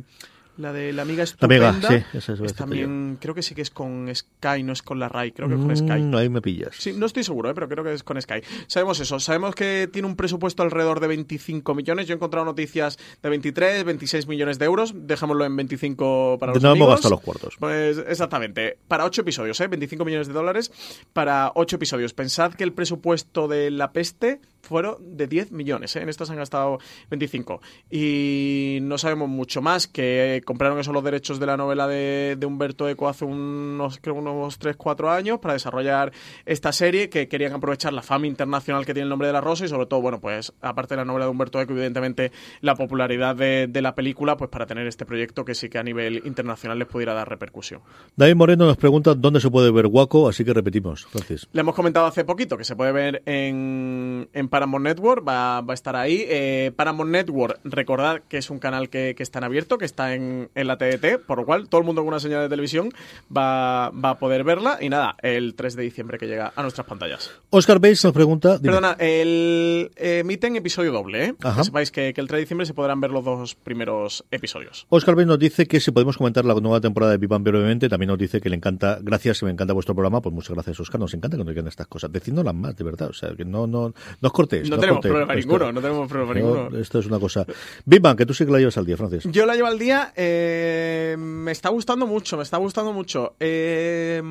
[0.57, 1.89] la de la amiga La amiga, estupenda.
[1.89, 4.99] sí, esa es es también, creo que sí que es con Sky, no es con
[4.99, 6.03] la RAI, creo que es con Sky.
[6.03, 6.75] Mm, ahí me pillas.
[6.79, 7.55] Sí, no estoy seguro, ¿eh?
[7.55, 8.43] pero creo que es con Sky.
[8.67, 12.07] Sabemos eso, sabemos que tiene un presupuesto alrededor de 25 millones.
[12.07, 14.95] Yo he encontrado noticias de 23, 26 millones de euros.
[14.95, 17.55] Dejémoslo en 25 para los No hemos gastado los cuartos.
[17.59, 18.79] Pues exactamente.
[18.89, 19.69] Para 8 episodios, ¿eh?
[19.69, 20.71] 25 millones de dólares
[21.13, 22.15] para 8 episodios.
[22.15, 26.03] Pensad que el presupuesto de La Peste fueron de 10 millones, ¿eh?
[26.03, 26.79] en estas han gastado
[27.11, 27.61] 25.
[27.91, 32.47] Y no sabemos mucho más, que compraron esos los derechos de la novela de, de
[32.47, 36.13] Humberto Eco hace unos, creo, unos 3-4 años para desarrollar
[36.47, 39.65] esta serie, que querían aprovechar la fama internacional que tiene el nombre de la rosa
[39.65, 43.37] y sobre todo, bueno, pues aparte de la novela de Humberto Eco, evidentemente la popularidad
[43.37, 46.79] de, de la película, pues para tener este proyecto que sí que a nivel internacional
[46.79, 47.81] les pudiera dar repercusión.
[48.17, 51.49] David Moreno nos pregunta dónde se puede ver Waco, así que repetimos, Francis.
[51.53, 55.73] Le hemos comentado hace poquito que se puede ver en, en Paramount Network, va, va
[55.73, 56.25] a estar ahí.
[56.29, 60.15] Eh, Paramount Network, recordad que es un canal que, que está en abierto, que está
[60.15, 62.91] en, en la TDT, por lo cual todo el mundo con una señal de televisión
[63.37, 64.79] va, va a poder verla.
[64.81, 67.33] Y nada, el 3 de diciembre que llega a nuestras pantallas.
[67.51, 68.59] Oscar Bates nos pregunta.
[68.59, 68.69] dime.
[68.69, 71.35] Perdona, el eh, emiten episodio doble, ¿eh?
[71.43, 71.63] Ajá.
[71.63, 74.87] Que sepáis que, que el 3 de diciembre se podrán ver los dos primeros episodios.
[74.89, 78.11] Oscar Bates nos dice que si podemos comentar la nueva temporada de Bang brevemente, también
[78.11, 81.01] nos dice que le encanta, gracias, que me encanta vuestro programa, pues muchas gracias Oscar,
[81.01, 83.67] nos encanta que nos digan estas cosas, decidnoslas más, de verdad, o sea, que no,
[83.67, 84.33] no, no os
[84.69, 85.13] No os tenemos cortéis.
[85.13, 86.79] problema Esto- ninguno, no tenemos problema no, ninguno.
[86.81, 87.47] Esto es una cosa.
[87.85, 89.25] Big Bang, que tú sí que la llevas al día, Francis.
[89.31, 93.35] Yo la llevo al día, eh, me está gustando mucho, me está gustando mucho.
[93.41, 94.23] Eh,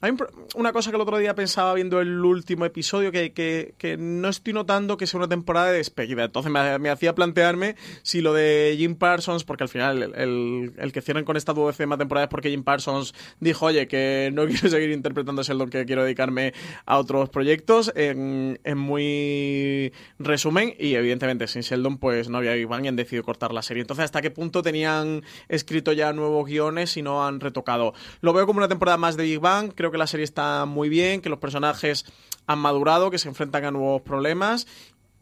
[0.00, 0.14] hay
[0.54, 4.52] una cosa que el otro día pensaba viendo el último episodio que, que- no estoy
[4.52, 6.24] notando que sea una temporada de despedida.
[6.24, 11.00] Entonces me, hacía plantearme si lo de Jim Parsons, porque al final el, el- que
[11.02, 14.90] cierran con esta duodécima temporada es porque Jim Parsons dijo, oye, que no quiero seguir
[14.90, 16.54] interpretando a Sheldon, que quiero dedicarme
[16.86, 17.92] a otros proyectos.
[17.94, 23.24] En, en muy resumen, y evidentemente sin Sheldon, pues no había Bang y han decidido
[23.24, 23.80] cortar la serie.
[23.82, 27.94] Entonces, ¿hasta qué punto tenían escrito ya nuevos guiones y no han retocado?
[28.20, 29.72] Lo veo como una temporada más de Big Bang.
[29.74, 32.04] Creo que la serie está muy bien, que los personajes
[32.46, 34.66] han madurado, que se enfrentan a nuevos problemas.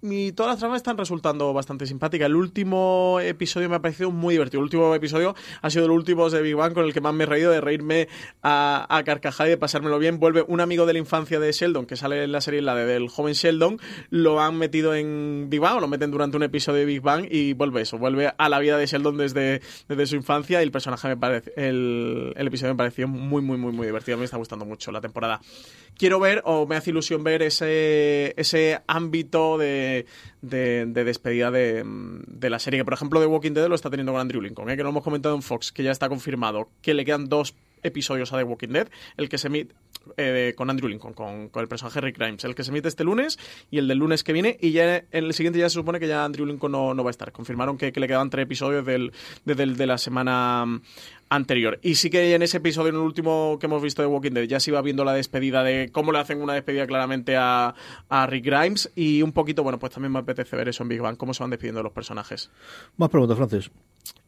[0.01, 2.27] Y todas las tramas están resultando bastante simpáticas.
[2.27, 4.61] El último episodio me ha parecido muy divertido.
[4.61, 7.25] El último episodio ha sido el último de Big Bang con el que más me
[7.25, 8.09] he reído, de reírme
[8.43, 10.21] a, a carcajada y de pasármelo bien.
[10.21, 12.87] Vuelve un amigo de la infancia de Sheldon, que sale en la serie, la de,
[12.87, 13.81] del joven Sheldon,
[14.11, 17.27] lo han metido en Big Bang, o lo meten durante un episodio de Big Bang
[17.29, 20.71] y vuelve eso, vuelve a la vida de Sheldon desde, desde su infancia y el
[20.71, 24.17] personaje me parece, el, el episodio me pareció muy, muy, muy, muy divertido.
[24.17, 25.41] Me está gustando mucho la temporada.
[25.99, 30.07] Quiero ver, o me hace ilusión ver ese, ese ámbito de,
[30.43, 33.91] de, de despedida de, de la serie, que por ejemplo The Walking Dead lo está
[33.91, 34.77] teniendo con Andrew Lincoln, ¿eh?
[34.77, 38.33] que lo hemos comentado en Fox, que ya está confirmado que le quedan dos episodios
[38.33, 39.75] a The Walking Dead, el que se emite
[40.17, 43.39] eh, con Andrew Lincoln, con, el personaje Rick Grimes, el que se emite este lunes
[43.71, 46.09] y el del lunes que viene, y ya en el siguiente ya se supone que
[46.09, 47.33] ya Andrew Lincoln no, no va a estar.
[47.33, 49.13] Confirmaron que, que le quedaban tres episodios del,
[49.45, 50.81] desde de la semana mm,
[51.31, 51.79] anterior.
[51.83, 54.45] Y sí que en ese episodio, en el último que hemos visto de Walking Dead,
[54.45, 57.75] ya se iba viendo la despedida de cómo le hacen una despedida claramente a,
[58.09, 61.01] a Rick Grimes y un poquito, bueno, pues también me apetece ver eso en Big
[61.01, 62.51] Bang, cómo se van despidiendo los personajes.
[62.97, 63.71] Más preguntas, Francis.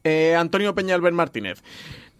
[0.03, 1.61] Eh, Antonio Peñalver Martínez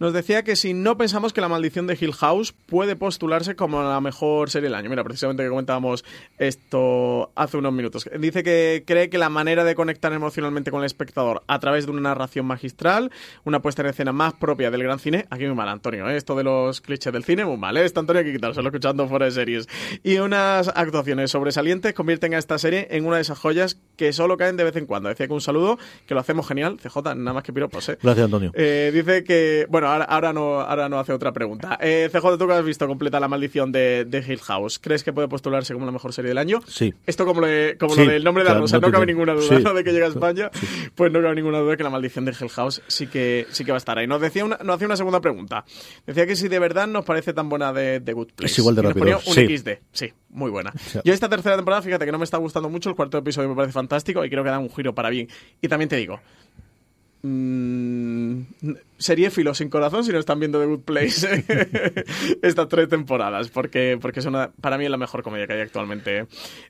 [0.02, 3.80] nos decía que si no pensamos que la maldición de Hill House puede postularse como
[3.84, 4.90] la mejor serie del año.
[4.90, 6.04] Mira, precisamente que comentábamos
[6.38, 8.10] esto hace unos minutos.
[8.18, 11.92] Dice que cree que la manera de conectar emocionalmente con el espectador a través de
[11.92, 13.12] una narración magistral,
[13.44, 16.16] una puesta en escena más propia del gran cine, aquí muy mal, Antonio, ¿eh?
[16.16, 17.84] esto de los clichés del cine, muy mal, ¿eh?
[17.84, 19.68] esto Antonio hay que quitárselo escuchando fuera de series.
[20.02, 24.36] Y unas actuaciones sobresalientes convierten a esta serie en una de esas joyas que solo
[24.36, 25.10] caen de vez en cuando.
[25.10, 25.78] Decía que un saludo,
[26.08, 27.98] que lo hacemos genial, CJ, nada más que piropos, ¿eh?
[28.02, 28.50] Gracias, Antonio.
[28.54, 29.66] Eh, dice que.
[29.68, 31.78] Bueno, ahora, ahora, no, ahora no hace otra pregunta.
[31.80, 35.12] Eh, CJ, tú que has visto completa la maldición de, de Hill House, ¿crees que
[35.12, 36.60] puede postularse como la mejor serie del año?
[36.66, 36.92] Sí.
[37.06, 39.34] Esto como, le- como Sí, lo del nombre de la rosa, no no cabe ninguna
[39.34, 39.62] duda sí.
[39.64, 39.74] ¿no?
[39.74, 40.50] de que llega a España.
[40.94, 43.64] Pues no cabe ninguna duda de que la maldición de Hill House sí que, sí
[43.64, 44.06] que va a estar ahí.
[44.06, 45.64] Nos, decía una, nos hacía una segunda pregunta.
[46.06, 48.52] Decía que si de verdad nos parece tan buena de, de Good Place.
[48.52, 49.56] Es igual de Y nos rápido, ponía un sí.
[49.58, 49.68] XD.
[49.92, 50.72] Sí, muy buena.
[50.78, 50.98] Sí.
[51.04, 52.88] Yo esta tercera temporada, fíjate que no me está gustando mucho.
[52.90, 55.28] El cuarto episodio me parece fantástico y creo que da un giro para bien.
[55.60, 56.20] Y también te digo,
[57.24, 58.42] Mm,
[58.98, 61.44] seriéfilos sin corazón si no están viendo The Good Place
[62.42, 65.60] estas tres temporadas porque porque es una, para mí es la mejor comedia que hay
[65.60, 66.26] actualmente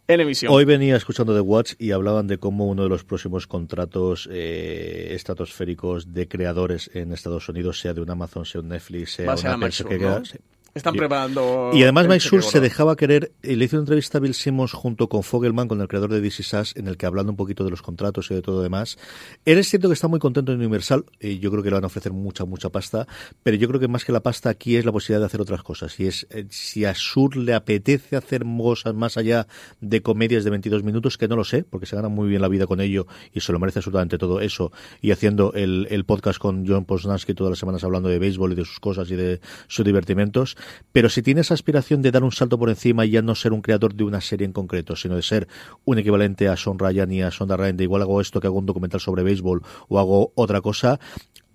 [0.07, 3.46] en emisión Hoy venía escuchando The Watch y hablaban de cómo uno de los próximos
[3.46, 9.12] contratos eh, estratosféricos de creadores en Estados Unidos, sea de un Amazon, sea un Netflix,
[9.14, 10.00] sea una Schur, que ¿no?
[10.00, 10.38] queda- sí.
[10.75, 14.18] Están Y- preparando Y además Mike Schur se dejaba querer, eh, le hizo una entrevista
[14.18, 17.07] a Bill Simmons junto con Fogelman, con el creador de DC Sass, en el que
[17.07, 18.99] hablando un poquito de los contratos y de todo lo demás.
[19.45, 21.85] Él es cierto que está muy contento en Universal, y yo creo que le van
[21.85, 23.07] a ofrecer mucha, mucha pasta,
[23.43, 25.62] pero yo creo que más que la pasta aquí es la posibilidad de hacer otras
[25.62, 25.99] cosas.
[26.01, 29.47] Y es, eh, si a Schur le apetece hacer cosas más allá
[29.81, 32.49] de comedias de 22 minutos, que no lo sé, porque se gana muy bien la
[32.49, 36.39] vida con ello y se lo merece absolutamente todo eso, y haciendo el, el podcast
[36.39, 39.41] con John Posnansky todas las semanas hablando de béisbol y de sus cosas y de
[39.68, 40.57] sus divertimentos,
[40.92, 43.52] pero si tiene esa aspiración de dar un salto por encima y ya no ser
[43.52, 45.48] un creador de una serie en concreto, sino de ser
[45.84, 48.58] un equivalente a Sean Ryan y a Sonda Ryan, de igual hago esto que hago
[48.58, 51.00] un documental sobre béisbol o hago otra cosa,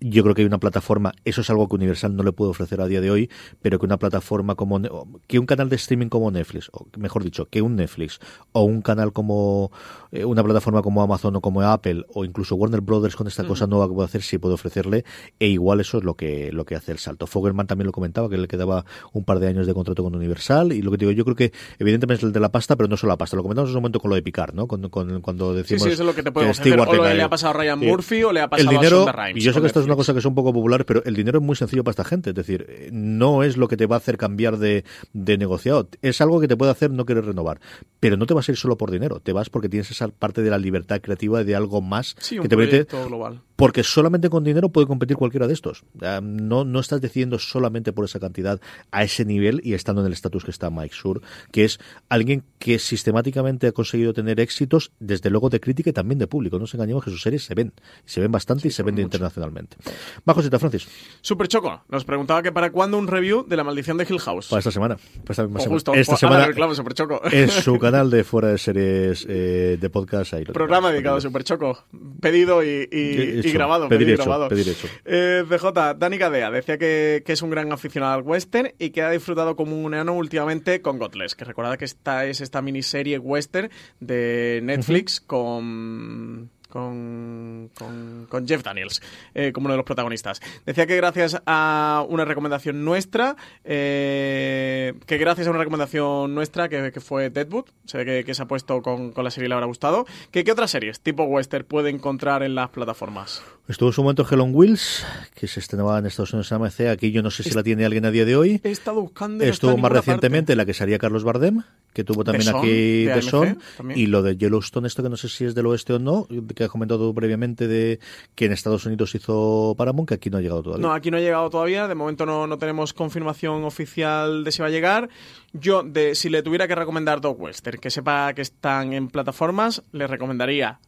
[0.00, 2.80] yo creo que hay una plataforma, eso es algo que Universal no le puede ofrecer
[2.80, 3.30] a día de hoy,
[3.62, 4.80] pero que una plataforma como,
[5.26, 8.20] que un canal de streaming como Netflix, o mejor dicho, que un Netflix,
[8.52, 9.72] o un canal como,
[10.12, 13.66] eh, una plataforma como Amazon o como Apple, o incluso Warner Brothers con esta cosa
[13.66, 15.04] nueva que puede hacer, sí puede ofrecerle,
[15.40, 17.26] e igual eso es lo que, lo que hace el salto.
[17.26, 20.72] Fogelman también lo comentaba, que le quedaba un par de años de contrato con Universal,
[20.72, 22.96] y lo que digo, yo creo que evidentemente es el de la pasta, pero no
[22.96, 24.66] solo la pasta, lo comentamos en un momento con lo de Picar, ¿no?
[24.66, 26.54] Con, con- cuando Sí, decimos sí, eso es lo que te puedo que.
[26.54, 28.76] Stewart O lo le ha pasado a Ryan eh, Murphy o le ha pasado el
[28.76, 30.06] dinero, a Rhimes y yo sé que esto es una Netflix.
[30.06, 32.30] cosa que son poco populares, pero el dinero es muy sencillo para esta gente.
[32.30, 35.88] Es decir, no es lo que te va a hacer cambiar de, de negociado.
[36.02, 37.60] Es algo que te puede hacer no querer renovar.
[38.00, 39.20] Pero no te vas a ir solo por dinero.
[39.20, 42.40] Te vas porque tienes esa parte de la libertad creativa de algo más Sí, que
[42.42, 42.84] un te permite.
[43.06, 43.42] global.
[43.58, 45.82] Porque solamente con dinero puede competir cualquiera de estos.
[46.22, 48.60] No, no estás decidiendo solamente por esa cantidad
[48.92, 52.44] a ese nivel y estando en el estatus que está Mike Sur, que es alguien
[52.60, 56.54] que sistemáticamente ha conseguido tener éxitos, desde luego de crítica y también de público.
[56.56, 57.72] No nos engañemos que sus series se ven.
[58.04, 59.76] Se ven bastante y se ven internacionalmente.
[60.24, 60.86] Bajo Sita Francis,
[61.20, 64.46] Super Choco nos preguntaba que para cuándo un review de la maldición de Hill House.
[64.50, 64.94] para esta semana.
[64.96, 65.74] Para esta misma O semana.
[65.74, 67.20] justo, esta semana reclamo, Super Choco.
[67.32, 70.34] en su canal de fuera de series eh, de podcast.
[70.34, 71.84] Ahí lo Programa dedicado a Super Choco.
[72.20, 73.58] Pedido y, y- Hecho.
[73.58, 73.88] grabado.
[73.88, 74.48] Pedir hecho, grabado.
[74.48, 74.88] pedir hecho.
[75.04, 79.02] Eh, CJ, Dani Gadea decía que, que es un gran aficionado al western y que
[79.02, 81.34] ha disfrutado como un enano últimamente con Godless.
[81.34, 83.70] Que recuerda que esta es esta miniserie western
[84.00, 86.50] de Netflix con.
[86.68, 89.00] Con, con, con Jeff Daniels
[89.34, 90.40] eh, como uno de los protagonistas.
[90.66, 96.92] Decía que gracias a una recomendación nuestra, eh, que gracias a una recomendación nuestra, que,
[96.92, 99.48] que fue Deadwood, se ve que, que se ha puesto con, con la serie y
[99.48, 103.42] le habrá gustado, que qué otras series tipo western puede encontrar en las plataformas.
[103.68, 105.04] Estuvo en su momento Hell on Wheels,
[105.34, 106.80] que se estrenaba en Estados Unidos en AMC.
[106.90, 108.60] Aquí yo no sé si la tiene alguien a día de hoy.
[108.64, 109.44] He estado buscando.
[109.44, 111.62] no Estuvo más recientemente la que sería Carlos Bardem,
[111.98, 113.98] que tuvo también aquí de The AMC, Son, también.
[113.98, 116.62] y lo de Yellowstone, esto que no sé si es del oeste o no, que
[116.62, 117.98] has comentado previamente de
[118.36, 120.86] que en Estados Unidos hizo Paramount, que aquí no ha llegado todavía.
[120.86, 121.88] No, aquí no ha llegado todavía.
[121.88, 125.08] De momento no, no tenemos confirmación oficial de si va a llegar.
[125.52, 129.82] Yo, de, si le tuviera que recomendar dos western que sepa que están en plataformas,
[129.90, 130.78] le recomendaría.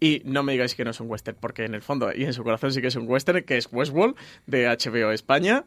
[0.00, 2.32] Y no me digáis que no es un western, porque en el fondo y en
[2.32, 5.64] su corazón sí que es un western, que es Westworld, de HBO España.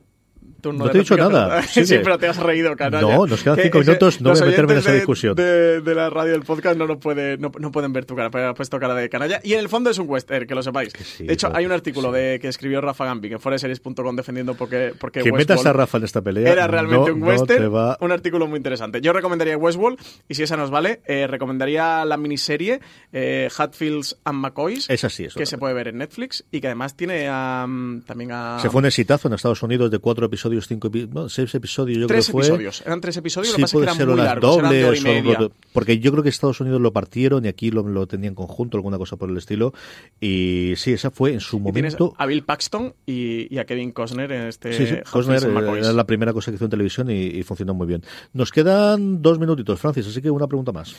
[0.61, 1.61] Turno No de te he dicho nada,
[2.03, 3.15] pero te has reído, canalla.
[3.15, 5.33] No, nos quedan Que cinco minutos, no voy a meterme en esa discusión.
[5.35, 8.29] De, de la radio del podcast no, nos puede, no, no pueden ver tu cara,
[8.29, 9.39] pero has puesto cara de canalla.
[9.43, 10.91] Y en el fondo es un western, que lo sepáis.
[11.01, 14.93] sí, de hecho, hay un artículo de, que escribió Rafa Gambi en foreseries.com defendiendo porque,
[14.99, 16.51] porque que metas Westworld a Rafa en esta pelea.
[16.51, 17.73] era realmente no- un no western.
[17.73, 18.99] va- Un artículo muy interesante.
[18.99, 22.81] Yo recomendaría Westworld, y si esa nos vale, eh, recomendaría la miniserie
[23.13, 26.67] eh, Hatfields and McCoys, Esa sí, eso que se puede ver en Netflix y que
[26.67, 28.59] además tiene mm, también a...
[28.61, 32.07] Se fue un exitazo en Estados Unidos de cuatro episodios, cinco no, seis episodios, yo
[32.07, 32.55] Tres creo que fue.
[32.55, 32.83] episodios.
[32.85, 34.25] Eran tres episodios, Sí, lo que pasa es puede que ser eran o muy las
[34.27, 37.43] largos, eran de hora y dobles, o- porque yo creo que Estados Unidos lo partieron
[37.45, 39.73] y aquí lo, lo tenían conjunto, alguna cosa por el estilo.
[40.21, 42.15] Y sí, esa fue en su Y tienes momento.
[42.17, 46.05] a Bill Paxton y, y a Kevin Costner en este Sí, Costner eh, era la
[46.05, 48.03] primera cosa que hizo en televisión y, y funcionó muy bien.
[48.33, 50.95] Nos quedan dos minutitos, Francis, así que una pregunta más.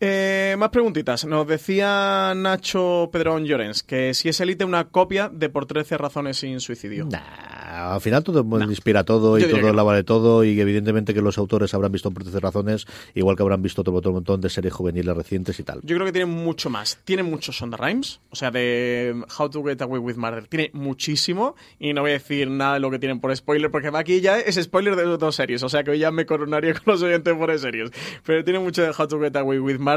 [0.00, 1.24] Eh, más preguntitas.
[1.24, 6.38] Nos decía Nacho Pedrón Llorens que si es Elite una copia de Por 13 razones
[6.38, 7.06] sin suicidio.
[7.06, 9.84] Nah, al final todo inspira todo y todo que la no.
[9.84, 13.60] vale todo y evidentemente que los autores habrán visto por 13 razones, igual que habrán
[13.60, 15.80] visto otro, otro montón de series juveniles recientes y tal.
[15.82, 17.00] Yo creo que tiene mucho más.
[17.04, 20.46] Tiene muchos Sonda Rhymes, o sea, de How to Get Away with Murder.
[20.46, 23.90] Tiene muchísimo y no voy a decir nada de lo que tienen por spoiler, porque
[23.92, 26.92] aquí ya es spoiler de dos series, o sea que hoy ya me coronaría con
[26.92, 27.90] los oyentes por series.
[28.24, 29.87] Pero tiene mucho de How to Get Away with Murder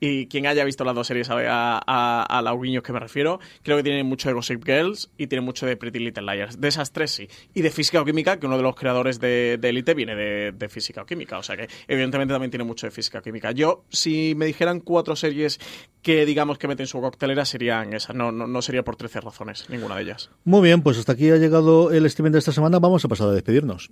[0.00, 3.00] y quien haya visto las dos series sabe a, a, a la guiños que me
[3.00, 3.40] refiero.
[3.62, 6.60] Creo que tiene mucho de Gossip Girls y tiene mucho de Pretty Little Liars.
[6.60, 7.28] De esas tres sí.
[7.54, 10.52] Y de Física o Química, que uno de los creadores de, de Elite viene de,
[10.52, 13.52] de Física o Química, o sea que evidentemente también tiene mucho de Física o Química.
[13.52, 15.60] Yo, si me dijeran cuatro series
[16.02, 18.14] que digamos que meten su coctelera, serían esas.
[18.14, 20.30] No, no, no sería por 13 razones, ninguna de ellas.
[20.44, 22.78] Muy bien, pues hasta aquí ha llegado el streaming de esta semana.
[22.78, 23.90] Vamos a pasar a despedirnos.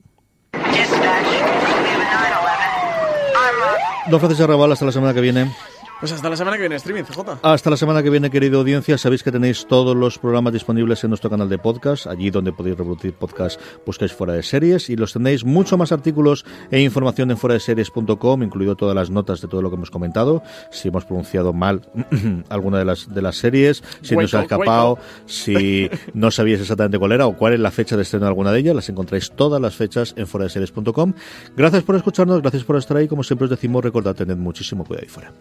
[4.09, 5.51] Don Francis Arrabal, hasta la semana que viene.
[6.03, 7.39] Pues hasta la semana que viene, streaming, CJ.
[7.43, 8.99] Hasta la semana que viene, querida audiencia.
[8.99, 12.77] Sabéis que tenéis todos los programas disponibles en nuestro canal de podcast, allí donde podéis
[12.77, 17.39] reproducir podcast, buscáis fuera de series y los tenéis mucho más artículos e información en
[17.39, 20.43] fuera de series.com, incluido todas las notas de todo lo que hemos comentado.
[20.73, 21.89] Si hemos pronunciado mal
[22.49, 27.13] alguna de las de las series, si nos ha escapado, si no sabíais exactamente cuál
[27.13, 29.61] era o cuál es la fecha de estreno de alguna de ellas, las encontráis todas
[29.61, 31.13] las fechas en fuera de series.com.
[31.57, 33.07] Gracias por escucharnos, gracias por estar ahí.
[33.07, 35.33] Como siempre os decimos, recordad, tened muchísimo cuidado ahí fuera.